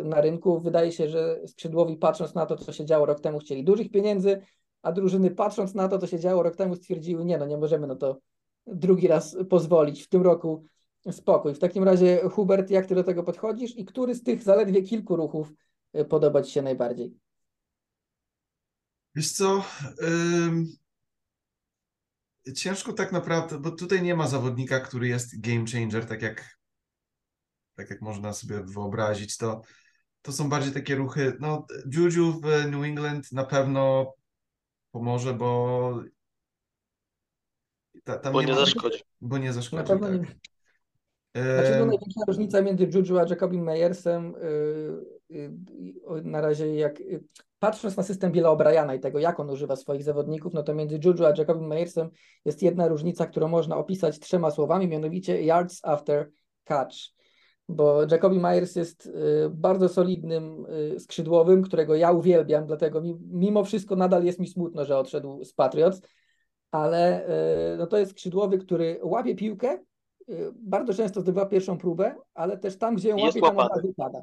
[0.00, 0.60] y, na rynku.
[0.60, 4.40] Wydaje się, że skrzydłowi patrząc na to, co się działo rok temu, chcieli dużych pieniędzy,
[4.82, 7.86] a drużyny patrząc na to, co się działo rok temu, stwierdziły, nie no, nie możemy
[7.86, 8.18] no to
[8.66, 10.02] drugi raz pozwolić.
[10.02, 10.64] W tym roku
[11.10, 11.54] Spokój.
[11.54, 15.16] W takim razie, Hubert, jak ty do tego podchodzisz i który z tych zaledwie kilku
[15.16, 15.52] ruchów
[15.96, 17.16] y, podoba ci się najbardziej?
[19.14, 19.64] Wiesz co,
[22.46, 26.58] yy, ciężko tak naprawdę, bo tutaj nie ma zawodnika, który jest game changer, tak jak,
[27.74, 29.60] tak jak można sobie wyobrazić, to,
[30.22, 34.14] to są bardziej takie ruchy, no Juju w New England na pewno
[34.90, 36.02] pomoże, bo
[38.04, 39.02] ta, tam bo nie, nie ma, zaszkodzi.
[39.20, 40.20] Bo nie zaszkodzi, Na pewno tak.
[40.20, 40.49] nie.
[41.34, 44.34] Znaczy, to największa różnica między Juju a Jacobim Meyersem,
[45.30, 47.24] yy, y, na razie jak y,
[47.58, 51.00] patrząc na system Billa O'Briana i tego, jak on używa swoich zawodników, no to między
[51.04, 52.10] Juju a Jacobem Meyersem
[52.44, 56.30] jest jedna różnica, którą można opisać trzema słowami, mianowicie yards after
[56.64, 56.96] catch.
[57.68, 59.12] Bo Jacoby Myers jest y,
[59.50, 60.66] bardzo solidnym
[60.98, 66.00] skrzydłowym, którego ja uwielbiam, dlatego mimo wszystko nadal jest mi smutno, że odszedł z Patriots,
[66.70, 67.26] ale
[67.78, 69.78] no to jest skrzydłowy, który łapie piłkę,
[70.54, 74.22] bardzo często zdobywa pierwszą próbę, ale też tam, gdzie ją łapie, tam od razu pada.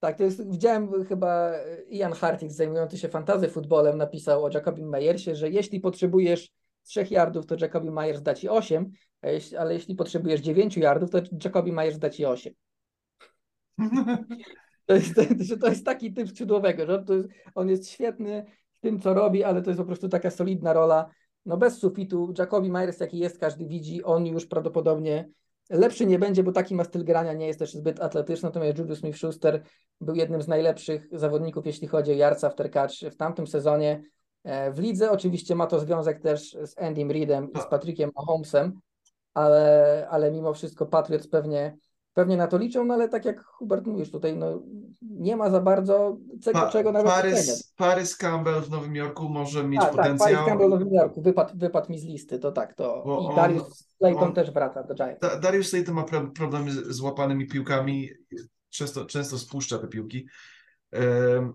[0.00, 1.52] Tak, to jest, widziałem chyba
[1.90, 6.50] Ian Hartig zajmujący się fantazy futbolem napisał o Jacobim Myersie, że jeśli potrzebujesz
[6.82, 8.90] 3 yardów, to Jacobi Myers da ci 8,
[9.22, 12.54] jeśli, ale jeśli potrzebujesz 9 yardów, to Jacobi Myers da ci 8.
[14.90, 15.22] To jest, to,
[15.60, 19.62] to jest taki typ skrzydłowego, że jest, on jest świetny w tym, co robi, ale
[19.62, 21.10] to jest po prostu taka solidna rola.
[21.46, 25.28] No bez sufitu, Jacobi Myers jaki jest, każdy widzi, on już prawdopodobnie
[25.70, 29.00] Lepszy nie będzie, bo taki ma styl grania, nie jest też zbyt atletyczny, natomiast Julius
[29.00, 29.60] Smith-Schuster
[30.00, 34.02] był jednym z najlepszych zawodników, jeśli chodzi o yards after catch w tamtym sezonie.
[34.44, 38.80] E, w lidze oczywiście ma to związek też z Andym Reedem i z Patrickiem Mahomesem,
[39.34, 41.76] ale, ale mimo wszystko Patriots pewnie
[42.14, 44.62] pewnie na to liczą, no ale tak jak Hubert mówisz tutaj, no
[45.02, 49.64] nie ma za bardzo czego, pa, czego nawet Parys, Parys Campbell w Nowym Jorku może
[49.64, 50.18] mieć tak, potencjał.
[50.18, 53.20] Tak, Parys Campbell w Nowym Jorku wypadł, wypadł mi z listy, to tak, to Bo
[53.22, 55.20] i on, Darius Slayton on, też wraca do Giants.
[55.20, 56.04] Da, Darius Slayton ma
[56.34, 58.08] problemy z łapanymi piłkami,
[58.70, 60.26] często, często spuszcza te piłki,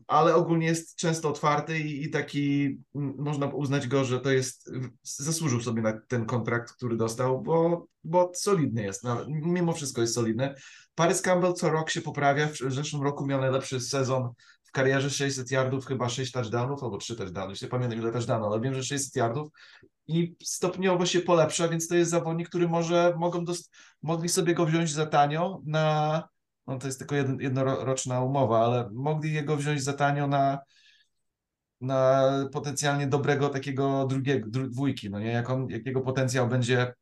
[0.07, 2.77] ale ogólnie jest często otwarty i, i taki
[3.17, 4.71] można uznać go, że to jest,
[5.03, 10.13] zasłużył sobie na ten kontrakt, który dostał, bo, bo solidny jest, no, mimo wszystko jest
[10.13, 10.53] solidny.
[10.95, 14.29] Paris Campbell co rok się poprawia, w zeszłym roku miał najlepszy sezon
[14.63, 18.61] w karierze, 600 yardów, chyba 6 touchdownów albo 3 touchdowny, nie pamiętam ile touchdownów, ale
[18.61, 19.47] wiem, że 600 yardów
[20.07, 23.45] i stopniowo się polepsza, więc to jest zawodnik, który może, mogą
[24.01, 26.23] mogli sobie go wziąć za tanio na
[26.67, 30.59] no to jest tylko jedno, jednoroczna umowa, ale mogli jego wziąć za tanio na,
[31.81, 36.93] na potencjalnie dobrego takiego drugiego, dwójki, no nie, jak, on, jak jego potencjał będzie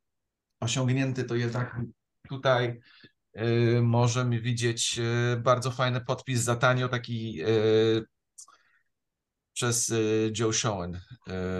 [0.64, 1.82] osiągnięty, to jednak
[2.30, 2.80] tutaj
[3.38, 8.06] y, możemy widzieć y, bardzo fajny podpis za tanio, taki y,
[9.54, 9.94] przez
[10.40, 11.02] Joe Showen, y,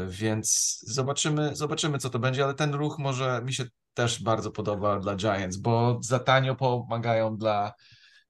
[0.08, 5.00] więc zobaczymy, zobaczymy, co to będzie, ale ten ruch może mi się też bardzo podoba
[5.00, 7.74] dla Giants, bo za tanio pomagają dla,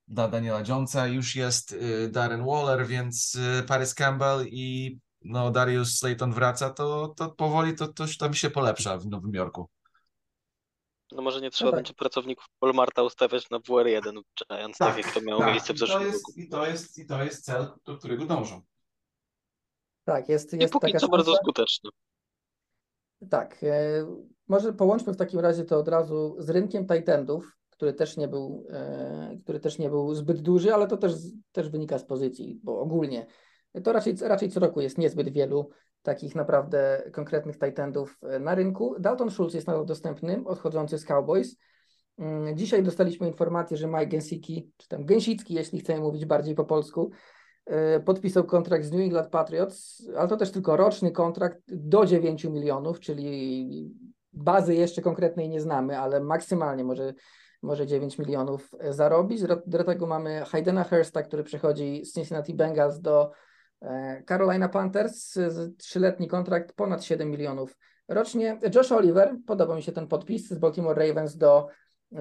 [0.08, 1.08] dla Daniela Jonesa.
[1.08, 1.78] Już jest
[2.10, 8.18] Darren Waller, więc Paris Campbell i no, Darius Slayton wraca, to, to powoli to coś
[8.18, 9.70] tam się polepsza w Nowym Jorku.
[11.16, 11.78] No może nie trzeba no tak.
[11.78, 15.52] będzie pracowników Walmarta ustawiać na WR1 w Giants, tak, tak jak to miało tak.
[15.52, 16.32] miejsce w zeszłym roku.
[16.36, 18.62] I to, jest, I to jest cel, do którego dążą.
[20.04, 21.90] Tak, jest, jest I póki taka co bardzo skuteczny.
[23.30, 24.06] Tak, e,
[24.48, 28.68] może połączmy w takim razie to od razu z rynkiem Titandów, który też nie był,
[28.70, 31.14] e, który też nie był zbyt duży, ale to też,
[31.52, 33.28] też wynika z pozycji, bo ogólnie
[33.84, 35.70] to raczej, raczej co roku jest niezbyt wielu
[36.04, 38.96] takich naprawdę konkretnych Titandów e, na rynku.
[39.00, 41.56] Dalton Schultz jest nadal dostępny, odchodzący z Cowboys.
[42.20, 46.66] Mm, dzisiaj dostaliśmy informację, że Mike Gensicki, czy tam Gęsicki, jeśli chcemy mówić bardziej po
[46.66, 47.12] polsku,
[47.66, 52.44] E, podpisał kontrakt z New England Patriots, ale to też tylko roczny kontrakt do 9
[52.44, 53.92] milionów, czyli
[54.34, 57.14] bazy jeszcze konkretnej nie znamy, ale maksymalnie może,
[57.62, 59.42] może 9 milionów zarobić.
[59.68, 63.34] Do tego mamy Haydena Hursta, który przechodzi z Cincinnati Bengals do e,
[64.28, 65.40] Carolina Panthers,
[65.78, 67.78] trzyletni kontrakt, ponad 7 milionów
[68.08, 68.60] rocznie.
[68.76, 71.68] Josh Oliver, podoba mi się ten podpis z Baltimore Ravens do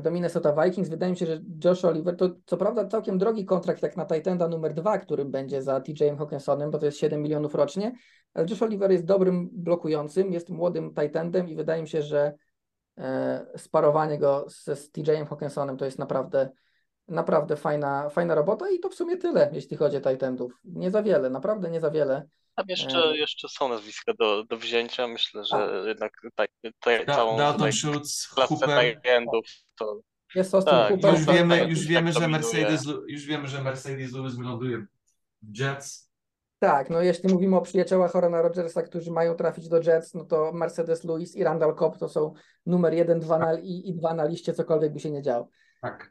[0.01, 0.89] do Minnesota Vikings.
[0.89, 4.49] Wydaje mi się, że Josh Oliver to co prawda całkiem drogi kontrakt jak na Titanda
[4.49, 7.93] numer dwa, którym będzie za TJ'em Hawkinsonem, bo to jest 7 milionów rocznie,
[8.35, 12.35] ale Josh Oliver jest dobrym blokującym, jest młodym Titandem i wydaje mi się, że
[12.99, 16.51] e, sparowanie go z, z TJ'em Hawkinsonem to jest naprawdę
[17.09, 20.53] naprawdę fajna, fajna robota i to w sumie tyle, jeśli chodzi o Titandów.
[20.65, 22.29] Nie za wiele, naprawdę nie za wiele.
[22.57, 23.17] Tam jeszcze, e...
[23.17, 25.09] jeszcze są nazwiska do, do wzięcia.
[25.09, 25.89] Myślę, że A.
[25.89, 26.51] jednak tak,
[26.81, 29.01] tak, całą Dalton Schultz, Hooper.
[29.75, 30.01] to
[30.35, 31.15] jest Austin tak, Hooper.
[31.15, 34.87] Już wiemy, tak, już wiemy, że Mercedes, już wiemy, że Mercedes Lewis wyląduje
[35.43, 36.13] w Jets.
[36.59, 40.53] Tak, no jeśli mówimy o przyjaciołach Horona Rogersa, którzy mają trafić do Jets, no to
[40.53, 42.33] Mercedes Lewis i Randall Cobb to są
[42.67, 45.49] numer jeden dwa na, i, i dwa na liście, cokolwiek by się nie działo.
[45.81, 46.11] Tak.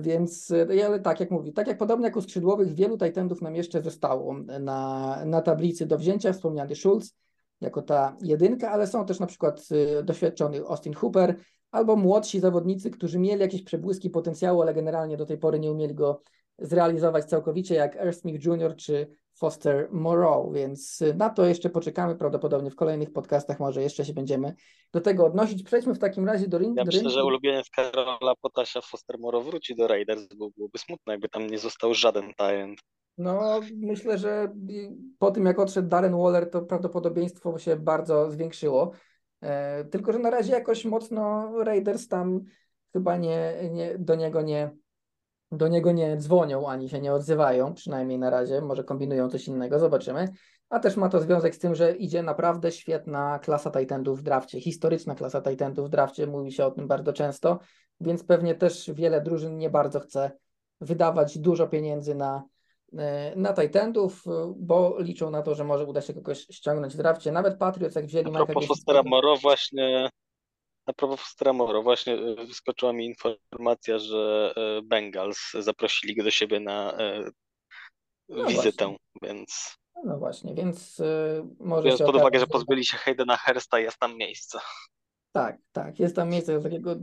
[0.00, 0.52] Więc,
[0.86, 4.34] ale tak jak mówi, tak jak podobnie jak u skrzydłowych, wielu Titandów nam jeszcze zostało
[4.60, 6.32] na, na tablicy do wzięcia.
[6.32, 7.14] Wspomniany Schulz
[7.60, 9.68] jako ta jedynka, ale są też na przykład
[9.98, 11.36] e, doświadczony Austin Hooper,
[11.70, 15.94] albo młodsi zawodnicy, którzy mieli jakieś przebłyski potencjału, ale generalnie do tej pory nie umieli
[15.94, 16.22] go
[16.62, 18.76] zrealizować całkowicie, jak Earl Smith Jr.
[18.76, 24.12] czy Foster Moreau, więc na to jeszcze poczekamy prawdopodobnie w kolejnych podcastach, może jeszcze się
[24.12, 24.54] będziemy
[24.92, 25.62] do tego odnosić.
[25.62, 29.74] Przejdźmy w takim razie do, ring, Ja myślę, że ulubieniec Karola Potasia Foster Moro wróci
[29.74, 32.78] do Raiders, bo byłoby smutno, jakby tam nie został żaden talent.
[33.18, 34.52] No, myślę, że
[35.18, 38.92] po tym jak odszedł Darren Waller, to prawdopodobieństwo się bardzo zwiększyło.
[39.40, 42.40] E, tylko, że na razie jakoś mocno Raiders tam
[42.92, 44.70] chyba nie, nie, do niego nie
[45.52, 49.78] do niego nie dzwonią ani się nie odzywają, przynajmniej na razie, może kombinują coś innego,
[49.78, 50.28] zobaczymy.
[50.70, 54.60] A też ma to związek z tym, że idzie naprawdę świetna klasa Titanów w drafcie,
[54.60, 57.58] historyczna klasa Titanów w drafcie, mówi się o tym bardzo często,
[58.00, 60.30] więc pewnie też wiele drużyn nie bardzo chce
[60.80, 62.42] wydawać dużo pieniędzy na,
[62.98, 64.24] e, na Titanów,
[64.56, 67.32] bo liczą na to, że może uda się kogoś ściągnąć w drafcie.
[67.32, 70.08] Nawet Patriots, jak wzięli A propos Fostera Moro, właśnie
[70.86, 76.30] a propos Fostera Moro, właśnie y, wyskoczyła mi informacja, że y, Bengals zaprosili go do
[76.30, 77.30] siebie na y,
[78.28, 81.02] No wizytę, więc No właśnie, więc
[81.60, 84.58] może biorąc pod uwagę, że pozbyli się Haydena Hersta, jest tam miejsce.
[85.32, 86.00] Tak, tak.
[86.00, 86.96] Jest tam miejsce do takiego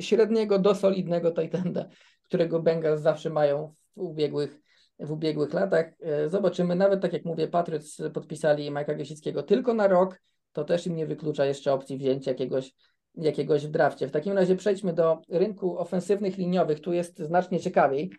[0.00, 1.88] średniego do solidnego Titanda,
[2.24, 4.60] którego Bengals zawsze mają w ubiegłych,
[4.98, 5.86] w ubiegłych latach.
[6.00, 6.74] E, Zobaczymy.
[6.74, 10.20] Nawet tak jak mówię, Patriots podpisali Majka Gesickiego tylko na rok.
[10.52, 12.72] To też im nie wyklucza jeszcze opcji wzięcia jakiegoś,
[13.14, 14.08] jakiegoś w drafcie.
[14.08, 16.80] W takim razie przejdźmy do rynku ofensywnych liniowych.
[16.80, 18.12] Tu jest znacznie ciekawiej.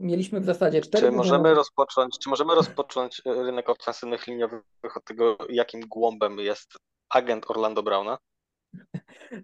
[0.00, 1.06] Mieliśmy w zasadzie cztery.
[1.06, 4.62] Czy możemy rozpocząć, czy możemy rozpocząć y, rynek ofensywnych liniowych
[4.96, 6.72] od tego, jakim głąbem jest
[7.08, 8.18] agent Orlando Browna?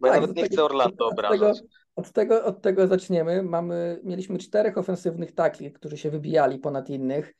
[0.00, 1.62] Bo ja Tak, nawet od nie tego- chcę Orlando od tego- obrażać.
[1.96, 3.42] Od tego, od tego zaczniemy.
[3.42, 7.34] Mamy, mieliśmy czterech ofensywnych takli, którzy się wybijali ponad innych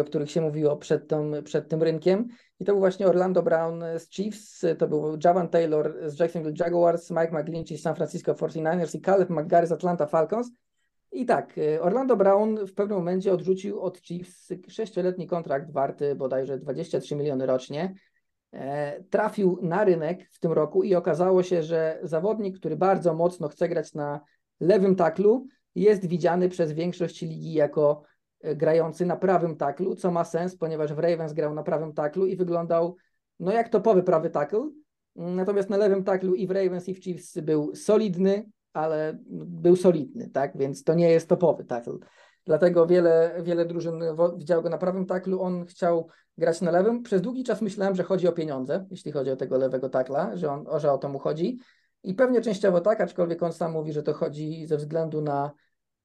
[0.00, 2.28] o których się mówiło przed, tą, przed tym rynkiem.
[2.60, 7.10] I to był właśnie Orlando Brown z Chiefs, to był Javan Taylor z Jacksonville Jaguars,
[7.10, 10.50] Mike McGlinchey z San Francisco 49ers i Caleb McGarry z Atlanta Falcons.
[11.12, 16.58] I tak, y, Orlando Brown w pewnym momencie odrzucił od Chiefs sześcioletni kontrakt warty bodajże
[16.58, 17.94] 23 miliony rocznie.
[18.52, 23.48] E, Trafił na rynek w tym roku i okazało się, że zawodnik, który bardzo mocno
[23.48, 24.20] chce grać na
[24.60, 28.02] lewym taklu, jest widziany przez większość ligi jako
[28.42, 32.36] grający na prawym taklu, co ma sens, ponieważ w Ravens grał na prawym taklu i
[32.36, 32.96] wyglądał
[33.40, 34.70] no jak topowy prawy tackle.
[35.16, 40.30] Natomiast na lewym taklu i w Ravens i w Chiefs był solidny, ale był solidny,
[40.30, 40.58] tak?
[40.58, 41.94] Więc to nie jest topowy tackle.
[42.44, 44.02] Dlatego wiele, wiele drużyn
[44.36, 47.02] widziało go na prawym taklu, on chciał grać na lewym.
[47.02, 50.52] Przez długi czas myślałem, że chodzi o pieniądze, jeśli chodzi o tego lewego takla, że,
[50.52, 51.58] on, że o to mu chodzi.
[52.02, 55.52] I pewnie częściowo tak, aczkolwiek on sam mówi, że to chodzi ze względu na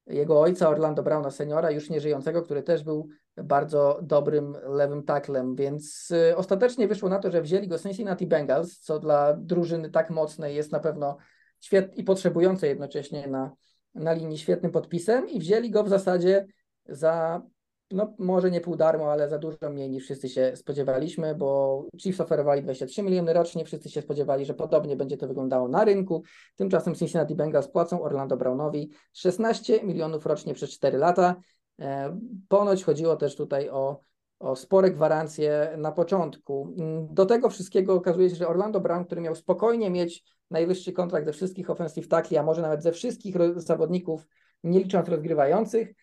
[0.06, 6.10] jego ojca Orlando Browna seniora, już nieżyjącego, który też był bardzo dobrym lewym taklem, więc
[6.10, 10.56] y, ostatecznie wyszło na to, że wzięli go Cincinnati Bengals, co dla drużyny tak mocnej
[10.56, 11.16] jest na pewno
[11.60, 13.52] świet i potrzebującej jednocześnie na,
[13.94, 16.46] na linii świetnym podpisem i wzięli go w zasadzie
[16.88, 17.42] za
[17.90, 22.20] no może nie pół darmo, ale za dużo mniej niż wszyscy się spodziewaliśmy, bo Chiefs
[22.20, 26.22] oferowali 23 miliony rocznie, wszyscy się spodziewali, że podobnie będzie to wyglądało na rynku.
[26.56, 31.36] Tymczasem Cincinnati Bengals płacą Orlando Brownowi 16 milionów rocznie przez 4 lata.
[31.80, 32.18] E,
[32.48, 34.00] Ponoć chodziło też tutaj o,
[34.38, 36.74] o spore gwarancje na początku.
[37.10, 41.32] Do tego wszystkiego okazuje się, że Orlando Brown, który miał spokojnie mieć najwyższy kontrakt ze
[41.32, 44.26] wszystkich offensive tackli, a może nawet ze wszystkich zawodników,
[44.64, 45.94] nie licząc rozgrywających,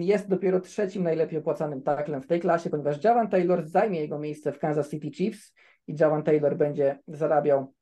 [0.00, 4.52] jest dopiero trzecim najlepiej opłacanym taklem w tej klasie, ponieważ Javan Taylor zajmie jego miejsce
[4.52, 5.52] w Kansas City Chiefs
[5.86, 7.74] i Javan Taylor będzie zarabiał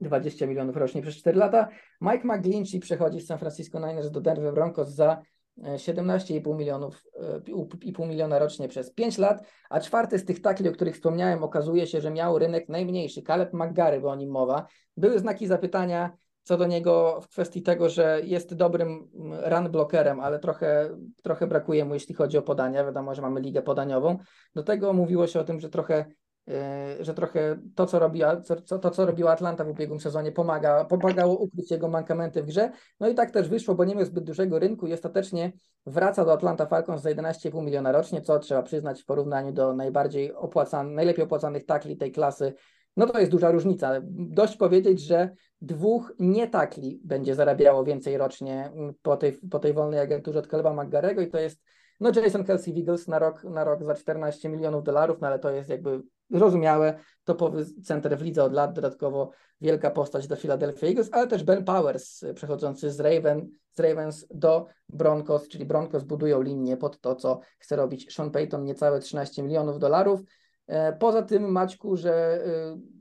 [0.00, 1.68] 20 milionów rocznie przez 4 lata.
[2.00, 5.22] Mike McGlinchey przechodzi z San Francisco Niners do Denver Broncos za
[5.64, 7.40] e, 17,5 milionów, e,
[7.82, 11.42] i pół miliona rocznie przez 5 lat, a czwarty z tych takli, o których wspomniałem,
[11.42, 14.66] okazuje się, że miał rynek najmniejszy, Caleb McGarry, bo o nim mowa.
[14.96, 20.20] Były znaki zapytania co do niego w kwestii tego, że jest dobrym mm, run blockerem,
[20.20, 20.90] ale trochę,
[21.22, 22.84] trochę brakuje mu, jeśli chodzi o podania.
[22.84, 24.18] Wiadomo, że mamy ligę podaniową.
[24.54, 26.04] Do tego mówiło się o tym, że trochę
[26.48, 30.84] e, że trochę to, co robiła, co, to, co robiła Atlanta w ubiegłym sezonie, pomaga,
[30.84, 32.70] pomagało ukryć jego mankamenty w grze.
[33.00, 35.52] No i tak też wyszło, bo nie miał zbyt dużego rynku i ostatecznie
[35.86, 40.34] wraca do Atlanta Falcons za 11,5 miliona rocznie, co trzeba przyznać w porównaniu do najbardziej
[40.34, 42.54] opłacanych, najlepiej opłacanych takli tej klasy.
[42.96, 43.92] No to jest duża różnica.
[44.10, 45.30] Dość powiedzieć, że
[45.60, 50.84] dwóch nie takli będzie zarabiało więcej rocznie po tej, po tej wolnej agenturze od Caleba
[50.84, 51.62] McGarego i to jest
[52.00, 55.38] no Jason Kelsey w Eagles na rok, na rok za 14 milionów dolarów, no ale
[55.38, 59.30] to jest jakby zrozumiałe, topowy center w lidze od lat, dodatkowo
[59.60, 64.26] wielka postać do Philadelphia Eagles, ale też Ben Powers y, przechodzący z, Raven, z Ravens
[64.30, 69.42] do Broncos, czyli Broncos budują linię pod to, co chce robić Sean Payton, niecałe 13
[69.42, 70.20] milionów dolarów.
[70.66, 72.96] E, Poza tym Maćku, że y,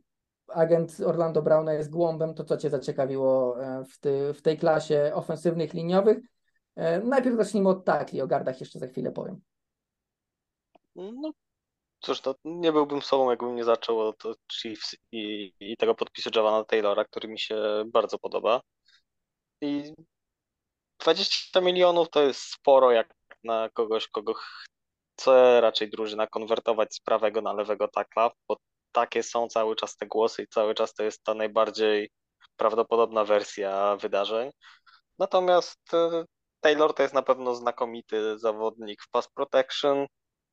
[0.53, 5.11] agent Orlando Browna jest głąbem, to co Cię zaciekawiło e, w, ty, w tej klasie
[5.13, 6.17] ofensywnych liniowych?
[6.75, 9.41] E, najpierw zacznijmy od takli, o gardach jeszcze za chwilę powiem.
[10.95, 11.31] No
[11.99, 14.23] cóż, to nie byłbym sobą, jakbym nie zaczął od
[14.61, 18.61] Chiefs i, i tego podpisu Javana Taylora, który mi się bardzo podoba.
[19.61, 19.93] I
[20.99, 27.41] 20 milionów to jest sporo jak na kogoś, kogo chce raczej drużyna konwertować z prawego
[27.41, 28.57] na lewego takla, bo
[28.95, 32.09] takie są cały czas te głosy i cały czas to jest ta najbardziej
[32.57, 34.51] prawdopodobna wersja wydarzeń.
[35.19, 36.25] Natomiast e,
[36.61, 40.05] Taylor to jest na pewno znakomity zawodnik w pass protection.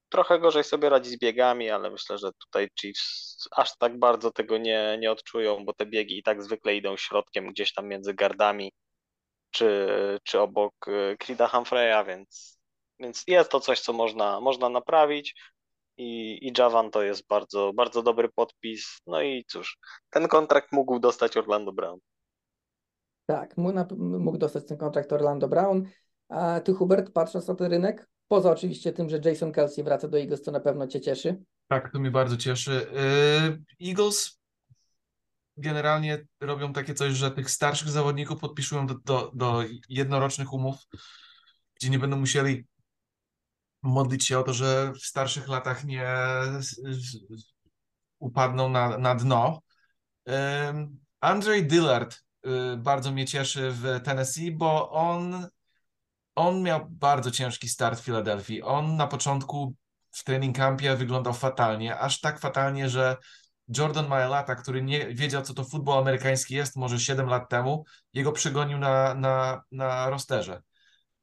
[0.08, 4.58] Trochę gorzej sobie radzi z biegami, ale myślę, że tutaj Chiefs aż tak bardzo tego
[4.58, 8.72] nie, nie odczują, bo te biegi i tak zwykle idą środkiem gdzieś tam między gardami
[9.50, 9.88] czy,
[10.24, 12.58] czy obok e, Creeda Humphreya, więc,
[13.00, 15.34] więc jest to coś, co można, można naprawić
[15.96, 18.98] i, i Javan to jest bardzo, bardzo dobry podpis.
[19.06, 19.78] No i cóż,
[20.10, 21.98] ten kontrakt mógł dostać Orlando Brown.
[23.26, 23.56] Tak,
[23.98, 25.82] mógł dostać ten kontrakt Orlando Brown.
[26.28, 30.18] A ty, Hubert, patrząc na ten rynek, poza oczywiście tym, że Jason Kelsey wraca do
[30.18, 31.42] Eagles, to na pewno cię cieszy.
[31.68, 32.86] Tak, to mnie bardzo cieszy.
[33.80, 34.42] Yy, Eagles
[35.56, 40.76] generalnie robią takie coś, że tych starszych zawodników podpisują do, do, do jednorocznych umów,
[41.74, 42.64] gdzie nie będą musieli
[43.82, 46.06] modlić się o to, że w starszych latach nie
[48.18, 49.62] upadną na, na dno.
[51.20, 55.46] Andrzej Dillard y, bardzo mnie cieszy w Tennessee, bo on,
[56.34, 58.62] on miał bardzo ciężki start w Filadelfii.
[58.62, 59.74] On na początku
[60.10, 63.16] w training campie wyglądał fatalnie, aż tak fatalnie, że
[63.78, 68.32] Jordan Mailata, który nie wiedział, co to futbol amerykański jest, może 7 lat temu, jego
[68.32, 70.62] przygonił na, na, na rosterze.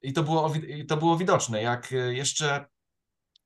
[0.02, 0.54] I to było,
[0.88, 2.66] to było widoczne, jak e, jeszcze,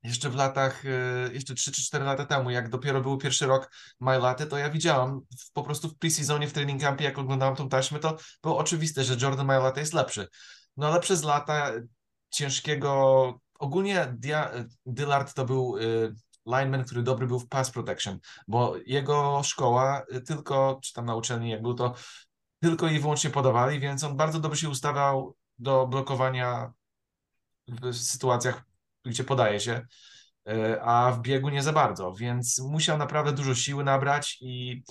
[0.03, 3.71] jeszcze w latach, e, jeszcze 3 czy 4 lata temu, jak dopiero był pierwszy rok
[3.99, 5.21] Mailaty, to ja widziałam
[5.53, 9.17] po prostu w preseasonie, w training campie, jak oglądałem tą taśmę, to było oczywiste, że
[9.21, 10.27] Jordan Mailata jest lepszy.
[10.77, 11.71] No ale przez lata
[12.29, 14.51] ciężkiego, ogólnie Dia,
[14.85, 16.13] Dillard to był y,
[16.45, 21.49] lineman, który dobry był w pass protection, bo jego szkoła tylko, czy tam na uczelni,
[21.49, 21.93] jak był to,
[22.59, 26.73] tylko i wyłącznie podawali, więc on bardzo dobrze się ustawiał do blokowania
[27.67, 28.63] w sytuacjach,
[29.05, 29.85] gdzie podaje się,
[30.49, 34.83] y, a w biegu nie za bardzo, więc musiał naprawdę dużo siły nabrać i,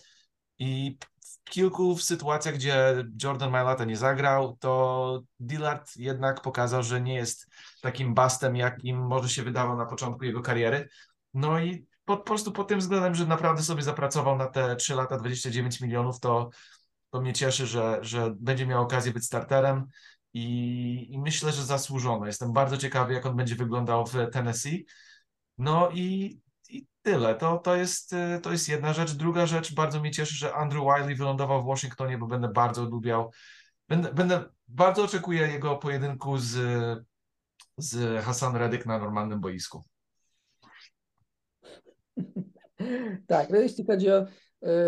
[0.58, 7.14] i w kilku sytuacjach, gdzie Jordan Mailata nie zagrał, to Dillard jednak pokazał, że nie
[7.14, 7.46] jest
[7.82, 10.88] takim bastem, jakim może się wydawał na początku jego kariery,
[11.34, 14.94] no i po, po prostu pod tym względem, że naprawdę sobie zapracował na te 3
[14.94, 16.50] lata 29 milionów, to,
[17.10, 19.86] to mnie cieszy, że, że będzie miał okazję być starterem
[20.34, 22.26] i, i myślę, że zasłużono.
[22.26, 24.86] Jestem bardzo ciekawy, jak on będzie wyglądał w Tennessee.
[25.58, 27.34] No i, i tyle.
[27.34, 29.12] To, to, jest, to jest jedna rzecz.
[29.12, 33.32] Druga rzecz, bardzo mnie cieszy, że Andrew Wiley wylądował w Waszyngtonie, bo będę bardzo lubiał.
[33.88, 36.54] Będę, będę bardzo oczekuję jego pojedynku z,
[37.76, 39.84] z Hassan Reddick na normalnym boisku.
[43.26, 44.26] tak, no jeśli chodzi o,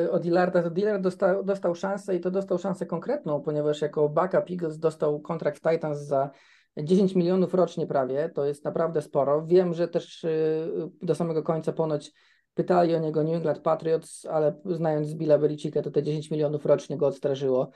[0.04, 4.08] y, o Dillarda, to Dillard dostał, dostał szansę i to dostał szansę konkretną, ponieważ jako
[4.08, 6.30] backup Eagles dostał kontrakt Titans za
[6.76, 9.46] 10 milionów rocznie prawie, to jest naprawdę sporo.
[9.46, 12.12] Wiem, że też y, do samego końca ponoć
[12.54, 16.96] pytali o niego New England Patriots, ale znając Billa Belicika, to te 10 milionów rocznie
[16.96, 17.70] go odstraszyło.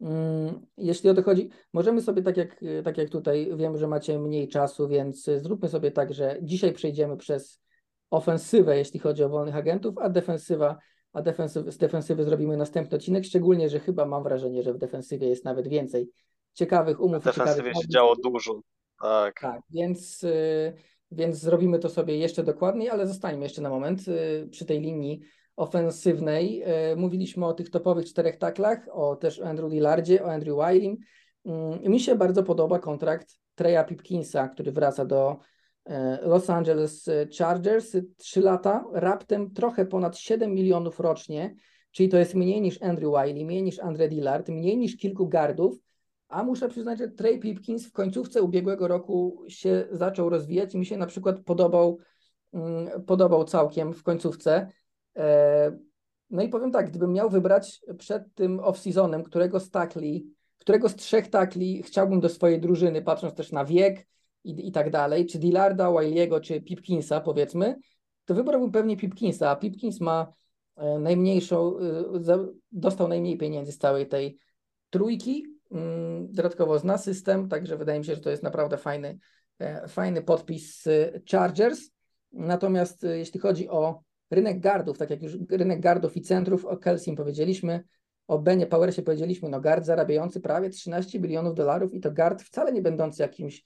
[0.00, 4.18] Mm, jeśli o to chodzi, możemy sobie tak jak, tak jak tutaj, wiem, że macie
[4.18, 7.60] mniej czasu, więc zróbmy sobie tak, że dzisiaj przejdziemy przez
[8.10, 10.78] ofensywę, jeśli chodzi o wolnych agentów, a defensywa,
[11.16, 15.28] a defensyw, z defensywy zrobimy następny odcinek, szczególnie, że chyba mam wrażenie, że w defensywie
[15.28, 16.10] jest nawet więcej
[16.52, 17.22] ciekawych umów.
[17.22, 18.60] W defensywie się działo dużo,
[19.02, 19.40] tak.
[19.40, 20.72] Tak, więc, y,
[21.10, 25.20] więc zrobimy to sobie jeszcze dokładniej, ale zostańmy jeszcze na moment y, przy tej linii
[25.56, 26.62] ofensywnej.
[26.92, 30.96] Y, mówiliśmy o tych topowych czterech taklach, o też Andrew Lillardzie, o Andrew Wilim.
[31.44, 35.36] Mm, mi się bardzo podoba kontrakt Treya Pipkinsa, który wraca do
[36.22, 41.54] Los Angeles Chargers, 3 lata, raptem trochę ponad 7 milionów rocznie,
[41.90, 45.78] czyli to jest mniej niż Andrew Wiley, mniej niż Andre Dillard, mniej niż kilku gardów,
[46.28, 50.86] a muszę przyznać, że Trey Pipkins w końcówce ubiegłego roku się zaczął rozwijać i mi
[50.86, 51.98] się na przykład podobał,
[52.52, 54.68] mm, podobał całkiem w końcówce.
[55.16, 55.78] E,
[56.30, 60.26] no i powiem tak, gdybym miał wybrać przed tym off-seasonem, którego z takli,
[60.58, 64.06] którego z trzech takli chciałbym do swojej drużyny, patrząc też na wiek,
[64.46, 67.76] i, i tak dalej, czy Dillarda, Wiley'ego, czy Pipkinsa powiedzmy,
[68.24, 70.32] to wybrałbym pewnie Pipkinsa, a Pipkins ma
[70.76, 74.38] e, najmniejszą, e, dostał najmniej pieniędzy z całej tej
[74.90, 79.18] trójki, mm, dodatkowo zna system, także wydaje mi się, że to jest naprawdę fajny,
[79.58, 80.84] e, fajny podpis
[81.30, 81.80] Chargers.
[82.32, 87.16] Natomiast jeśli chodzi o rynek gardów, tak jak już rynek gardów i centrów, o Kelsim
[87.16, 87.84] powiedzieliśmy,
[88.28, 92.72] o Benie Powersie powiedzieliśmy, no gard zarabiający prawie 13 milionów dolarów i to gard wcale
[92.72, 93.64] nie będący jakimś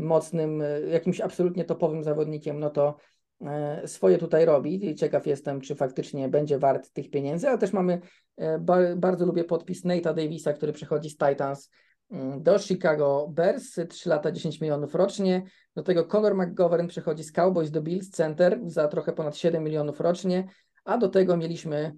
[0.00, 2.96] mocnym, e, jakimś absolutnie topowym zawodnikiem, no to
[3.40, 4.94] e, swoje tutaj robi.
[4.94, 8.00] Ciekaw jestem, czy faktycznie będzie wart tych pieniędzy, ale też mamy,
[8.36, 11.70] e, ba bardzo lubię podpis Nate'a Davisa, który przychodzi z Titans
[12.10, 15.42] mm, do Chicago Bears, 3 lata 10 milionów rocznie,
[15.74, 20.00] do tego Conor McGovern przychodzi z Cowboys do Bills Center za trochę ponad 7 milionów
[20.00, 20.48] rocznie,
[20.84, 21.94] a do tego mieliśmy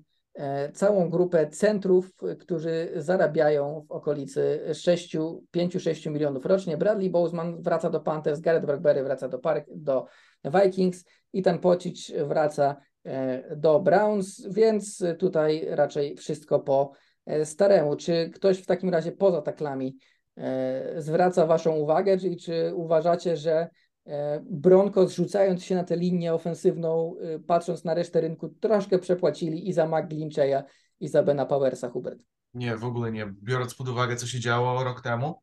[0.75, 5.17] całą grupę centrów, którzy zarabiają w okolicy 6,
[5.57, 6.77] 5-6 milionów rocznie.
[6.77, 10.07] Bradley Bozeman wraca do Panthers, Garrett Bradbury wraca do, Park, do
[10.45, 16.93] Vikings i ten Pocic wraca e, do Browns, więc tutaj raczej wszystko po
[17.27, 17.97] e, staremu.
[17.97, 19.97] Czy ktoś w takim razie poza taklami
[20.97, 23.82] zwraca Waszą uwagę, czyli czy uważacie, że E,
[24.43, 29.73] Broncos rzucając się na tę linię ofensywną, e, patrząc na resztę rynku, troszkę przepłacili i
[29.73, 30.63] za McGlincheya
[31.01, 32.19] i za Bena Powersa, Hubert.
[32.55, 33.27] Nie, w ogóle nie.
[33.43, 35.43] Biorąc pod uwagę, co się działo rok temu,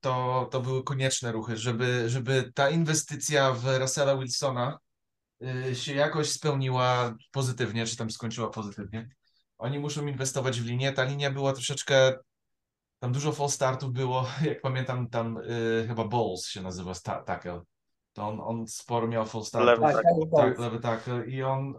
[0.00, 4.78] to, to były konieczne ruchy, żeby, żeby ta inwestycja w Russella Wilsona
[5.70, 9.08] y, się jakoś spełniła pozytywnie, czy tam skończyła pozytywnie.
[9.58, 10.92] Oni muszą inwestować w linię.
[10.92, 12.12] Ta linia była troszeczkę
[12.98, 17.60] tam dużo false startów było, jak pamiętam, tam y, chyba Balls się nazywa sta- tackle.
[18.12, 19.68] To on, on sporo miał false startów.
[19.68, 20.26] Lewy Tak, tackle.
[20.36, 21.74] tak, Tak, lewy tackle i on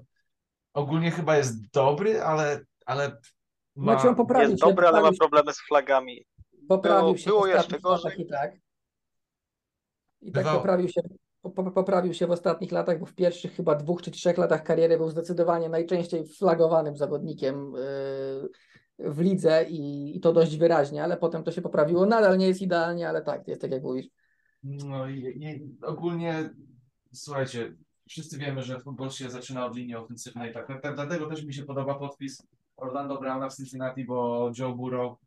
[0.74, 3.18] ogólnie chyba jest dobry, ale, ale
[3.76, 3.94] ma...
[3.94, 6.26] Znaczy on poprawił Jest się, dobry, ale ma poprawił problemy z flagami.
[6.70, 8.04] poprawił było- się było w jeszcze ostatnich gorzej.
[8.12, 8.54] latach i tak.
[10.22, 10.58] I tak Bywało.
[10.60, 11.02] poprawił się,
[11.42, 14.64] po- po- poprawił się w ostatnich latach, bo w pierwszych chyba dwóch czy trzech latach
[14.64, 18.50] kariery był zdecydowanie najczęściej flagowanym zawodnikiem yy,
[19.00, 22.06] w lidze i, i to dość wyraźnie, ale potem to się poprawiło.
[22.06, 24.08] Nadal nie jest idealnie, ale tak, jest tak jak mówisz.
[24.64, 26.50] No i, i ogólnie,
[27.12, 27.76] słuchajcie,
[28.10, 31.64] wszyscy wiemy, że futbol się zaczyna od linii ofensywnej, tak, tak, dlatego też mi się
[31.64, 35.18] podoba podpis Orlando Browna w Cincinnati, bo Joe Burrow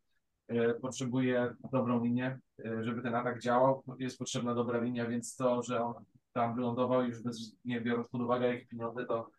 [0.49, 5.63] e, potrzebuje dobrą linię, e, żeby ten atak działał, jest potrzebna dobra linia, więc to,
[5.63, 5.95] że on
[6.33, 9.31] tam wylądował już bez, nie biorąc pod uwagę jakie pieniądze, to,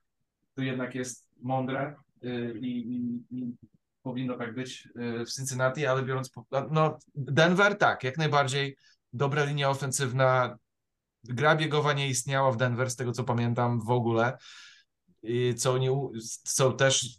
[0.56, 2.92] to jednak jest mądre e, i,
[3.32, 3.56] i
[4.04, 8.78] powinno tak być e, w Cincinnati, ale biorąc, po, no Denver tak, jak najbardziej
[9.14, 10.58] dobra linia ofensywna,
[11.24, 14.38] gra biegowa nie istniała w Denver, z tego co pamiętam w ogóle,
[15.24, 15.92] I co, nie,
[16.44, 17.18] co też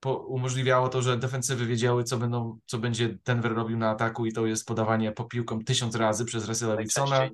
[0.00, 4.32] po, umożliwiało to, że defensywy wiedziały, co, będą, co będzie Denver robił na ataku i
[4.32, 7.28] to jest podawanie po piłkom tysiąc razy przez Russella Wilsona.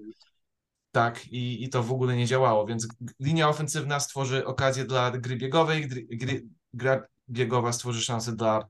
[0.92, 2.88] Tak, i, i to w ogóle nie działało, więc
[3.20, 6.44] linia ofensywna stworzy okazję dla gry biegowej, gry, gry,
[6.74, 8.68] gra biegowa stworzy szansę dla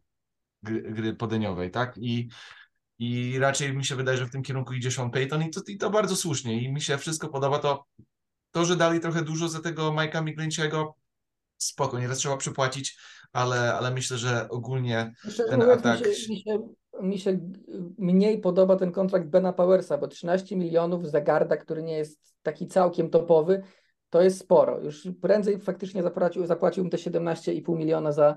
[0.63, 1.99] gry, gry podaniowej, tak?
[1.99, 2.29] I,
[2.99, 5.77] I raczej mi się wydaje, że w tym kierunku idzie Sean Payton i to, i
[5.77, 7.59] to bardzo słusznie i mi się wszystko podoba.
[7.59, 7.85] To,
[8.51, 10.95] to że dali trochę dużo za tego Majka Miglinciego,
[11.59, 12.99] spoko, nieraz trzeba przypłacić,
[13.33, 15.13] ale, ale myślę, że ogólnie
[15.51, 16.69] Ten atak- Mi, się, mi, się,
[17.03, 17.41] mi się
[17.99, 22.67] mniej podoba ten kontrakt Bena Powersa, bo 13 milionów za garda, który nie jest taki
[22.67, 23.63] całkiem topowy,
[24.17, 24.81] to jest sporo.
[24.81, 28.37] Już prędzej faktycznie zapłacił, zapłaciłbym te 17,5 miliona za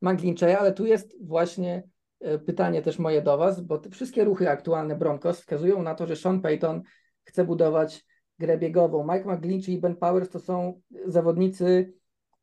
[0.00, 1.82] McGlincheya, ale tu jest właśnie
[2.20, 6.06] e, pytanie też moje do Was, bo te wszystkie ruchy aktualne Broncos wskazują na to,
[6.06, 6.82] że Sean Payton
[7.24, 8.06] chce budować
[8.38, 9.14] grę biegową.
[9.14, 11.92] Mike McGlinchey i Ben Powers to są zawodnicy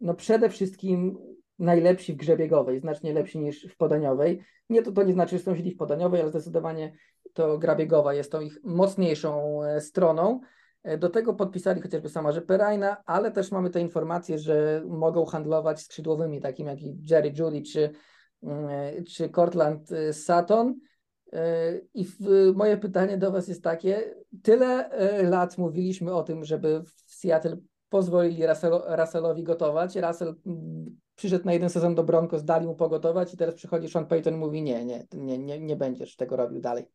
[0.02, 1.18] no przede wszystkim
[1.60, 4.44] najlepsi w grze biegowej, znacznie lepsi niż w podaniowej.
[4.70, 6.94] Nie to, to nie znaczy, że są źli w podaniowej, ale zdecydowanie
[7.34, 10.42] to gra biegowa jest tą ich mocniejszą e, stroną.
[10.86, 15.82] E, Do tego podpisali chociażby Samarzy Perajna, ale też mamy te informacje, że mogą handlować
[15.82, 17.90] skrzydłowymi, takimi jak i Jerry Judy czy,
[18.44, 20.76] mm, czy Cortland e, Sutton.
[21.34, 22.08] E, I
[22.56, 27.58] moje pytanie do Was jest takie: tyle e, lat mówiliśmy o tym, żeby w Seattle
[27.90, 29.96] pozwolili Russell, Russellowi gotować.
[29.96, 34.06] Russell mm, przyszedł na jeden sezon do Broncos, dali mu pogotować i teraz przychodzi Sean
[34.06, 36.92] Payton i mówi nie, nie, nie, nie, nie będziesz tego robił dalej.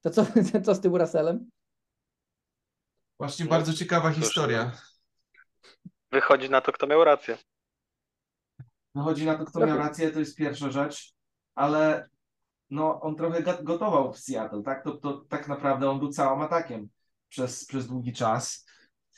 [0.00, 0.26] To co,
[0.64, 1.50] co z tym Russellem?
[3.18, 4.72] Właśnie No, bardzo ciekawa cóż, historia.
[6.12, 7.38] Wychodzi na to, kto miał rację.
[8.94, 11.12] No chodzi na to, kto miał rację, to jest pierwsza rzecz,
[11.54, 12.08] ale
[12.70, 14.84] no on trochę gotował w Seattle, tak?
[14.84, 16.88] To, to tak naprawdę on był całym atakiem
[17.28, 18.66] przez, przez długi czas.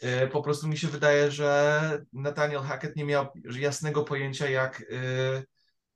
[0.03, 1.81] E, Po prostu mi się wydaje, że
[2.13, 3.27] Nathaniel Hackett nie miał
[3.59, 5.43] jasnego pojęcia, jak, e,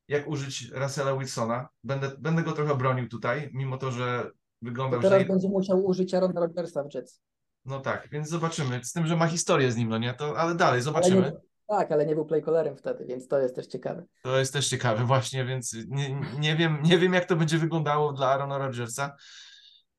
[0.08, 1.68] jak użyć Russella Wilsona.
[1.84, 4.30] Będę, będę go trochę bronił tutaj, mimo to, że To
[4.62, 5.28] wyglądał, teraz że...
[5.28, 7.20] będzie musiał użyć Aaron Rodgersa w Jets.
[7.64, 8.84] No tak, więc zobaczymy.
[8.84, 10.14] Z tym, że ma historię z nim, no nie?
[10.14, 11.20] To, ale dalej, Ale zobaczymy.
[11.22, 11.32] nie,
[11.68, 14.04] tak, ale nie był playcallerem wtedy, więc to jest też ciekawe.
[14.22, 18.12] To jest też ciekawe właśnie, więc nie, nie wiem, nie wiem jak to będzie wyglądało
[18.12, 19.16] dla Aarona Rodgersa.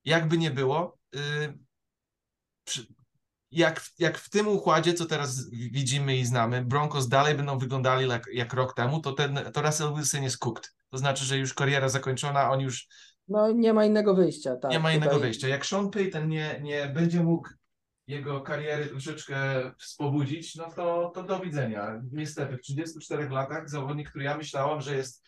[0.06, 1.22] Jakby nie było, yy,
[2.64, 2.88] przy,
[3.52, 8.10] jak, w- jak w tym układzie, co teraz widzimy i znamy, Broncos dalej będą wyglądali
[8.10, 10.74] jak, jak rok temu, to, ten, to Russell Wilson jest cooked.
[10.90, 12.88] To znaczy, że już kariera zakończona, on już
[13.28, 14.72] No nie ma innego wyjścia, tak.
[14.72, 15.48] nie ma innego tutaj- wyjścia.
[15.48, 17.50] Jak Sean Payton nie, nie będzie mógł
[18.08, 19.36] jego kariery troszeczkę
[19.80, 22.02] spobudzić, no to, to do widzenia.
[22.12, 25.24] Niestety, w 34 latach zawodnik, który ja myślałam, że jest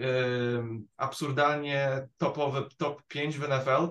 [0.00, 3.88] ym, absurdalnie topowy, top 5 w NFL,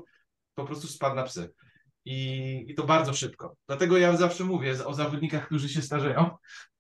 [0.56, 1.54] po prostu spadł na psy.
[2.06, 3.56] I, I to bardzo szybko.
[3.68, 6.30] Dlatego ja zawsze mówię o zawodnikach, którzy się starzeją,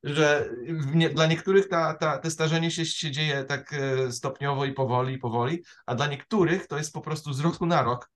[0.03, 0.49] że
[0.93, 5.13] nie, dla niektórych ta, ta, te starzenie się, się dzieje tak e, stopniowo i powoli,
[5.13, 8.11] i powoli, a dla niektórych to jest po prostu z roku na rok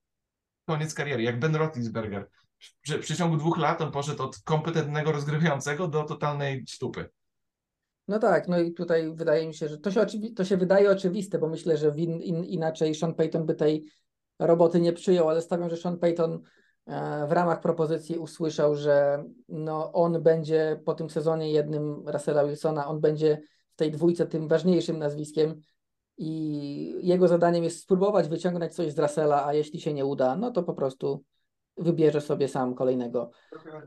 [0.66, 2.30] koniec kariery, jak Ben Roethlisberger.
[2.60, 7.10] W, w przeciągu dwóch lat on poszedł od kompetentnego rozgrywającego do totalnej stupy.
[8.08, 10.92] No tak, no i tutaj wydaje mi się, że to się, oczywi- to się wydaje
[10.92, 13.86] oczywiste, bo myślę, że win, in, inaczej Sean Payton by tej
[14.40, 16.42] roboty nie przyjął, ale stawiam, że Sean Payton
[17.28, 23.02] w ramach propozycji usłyszał, że no, on będzie po tym sezonie jednym Russella Wilsona, on
[23.02, 23.42] będzie
[23.74, 25.62] w tej dwójce tym ważniejszym nazwiskiem
[26.18, 30.52] i jego zadaniem jest spróbować wyciągnąć coś z Russella, a jeśli się nie uda, no
[30.52, 31.24] to po prostu
[31.78, 33.32] wybierze sobie sam kolejnego,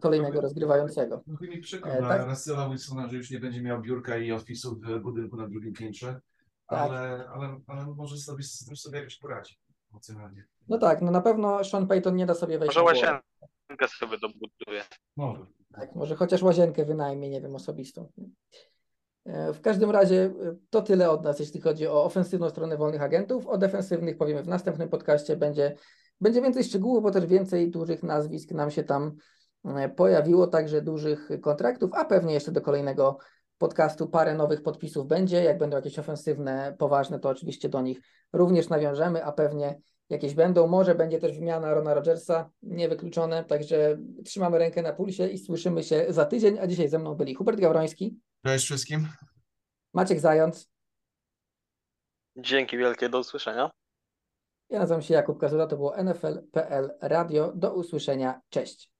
[0.00, 1.22] kolejnego rozgrywającego.
[1.26, 2.28] Trochę mi przykro E, tak.
[2.28, 6.20] Russella Wilsona, że już nie będzie miał biurka i ofisu w budynku na drugim piętrze,
[6.68, 6.78] Tak.
[6.90, 8.42] ale, ale, ale może sobie
[8.74, 9.58] sobie jakoś poradzi
[9.90, 10.44] emocjonalnie.
[10.68, 13.20] No tak, no na pewno Sean Payton nie da sobie wejść Może na głowę.
[13.68, 14.82] łazienkę sobie dobuduje.
[15.16, 15.46] Może.
[15.74, 18.12] Tak, może chociaż łazienkę wynajmie, nie wiem, osobistą.
[19.26, 23.02] E, W każdym razie e, to tyle od nas, jeśli chodzi o ofensywną stronę wolnych
[23.02, 23.46] agentów.
[23.46, 25.36] O defensywnych powiemy w następnym podcaście.
[25.36, 25.76] Będzie,
[26.20, 29.16] będzie więcej szczegółów, bo też więcej dużych nazwisk nam się tam
[29.64, 33.18] e, pojawiło, także dużych kontraktów, a pewnie jeszcze do kolejnego
[33.58, 35.42] podcastu parę nowych podpisów będzie.
[35.44, 38.00] Jak będą jakieś ofensywne, poważne, to oczywiście do nich
[38.32, 40.66] również nawiążemy, a pewnie jakieś będą.
[40.66, 46.06] Może będzie też wymiana Rona Rodgersa, niewykluczone, także trzymamy rękę na pulsie i słyszymy się
[46.08, 49.08] za tydzień, a dzisiaj ze mną byli Hubert Gawroński, Cześć wszystkim.
[49.94, 50.70] Maciek Zając,
[52.36, 53.70] Dzięki wielkie, do usłyszenia.
[54.70, 57.52] ja nazywam się Jakub Kazuda, to było NFL.pl Radio.
[57.54, 58.92] Do usłyszenia, cześć.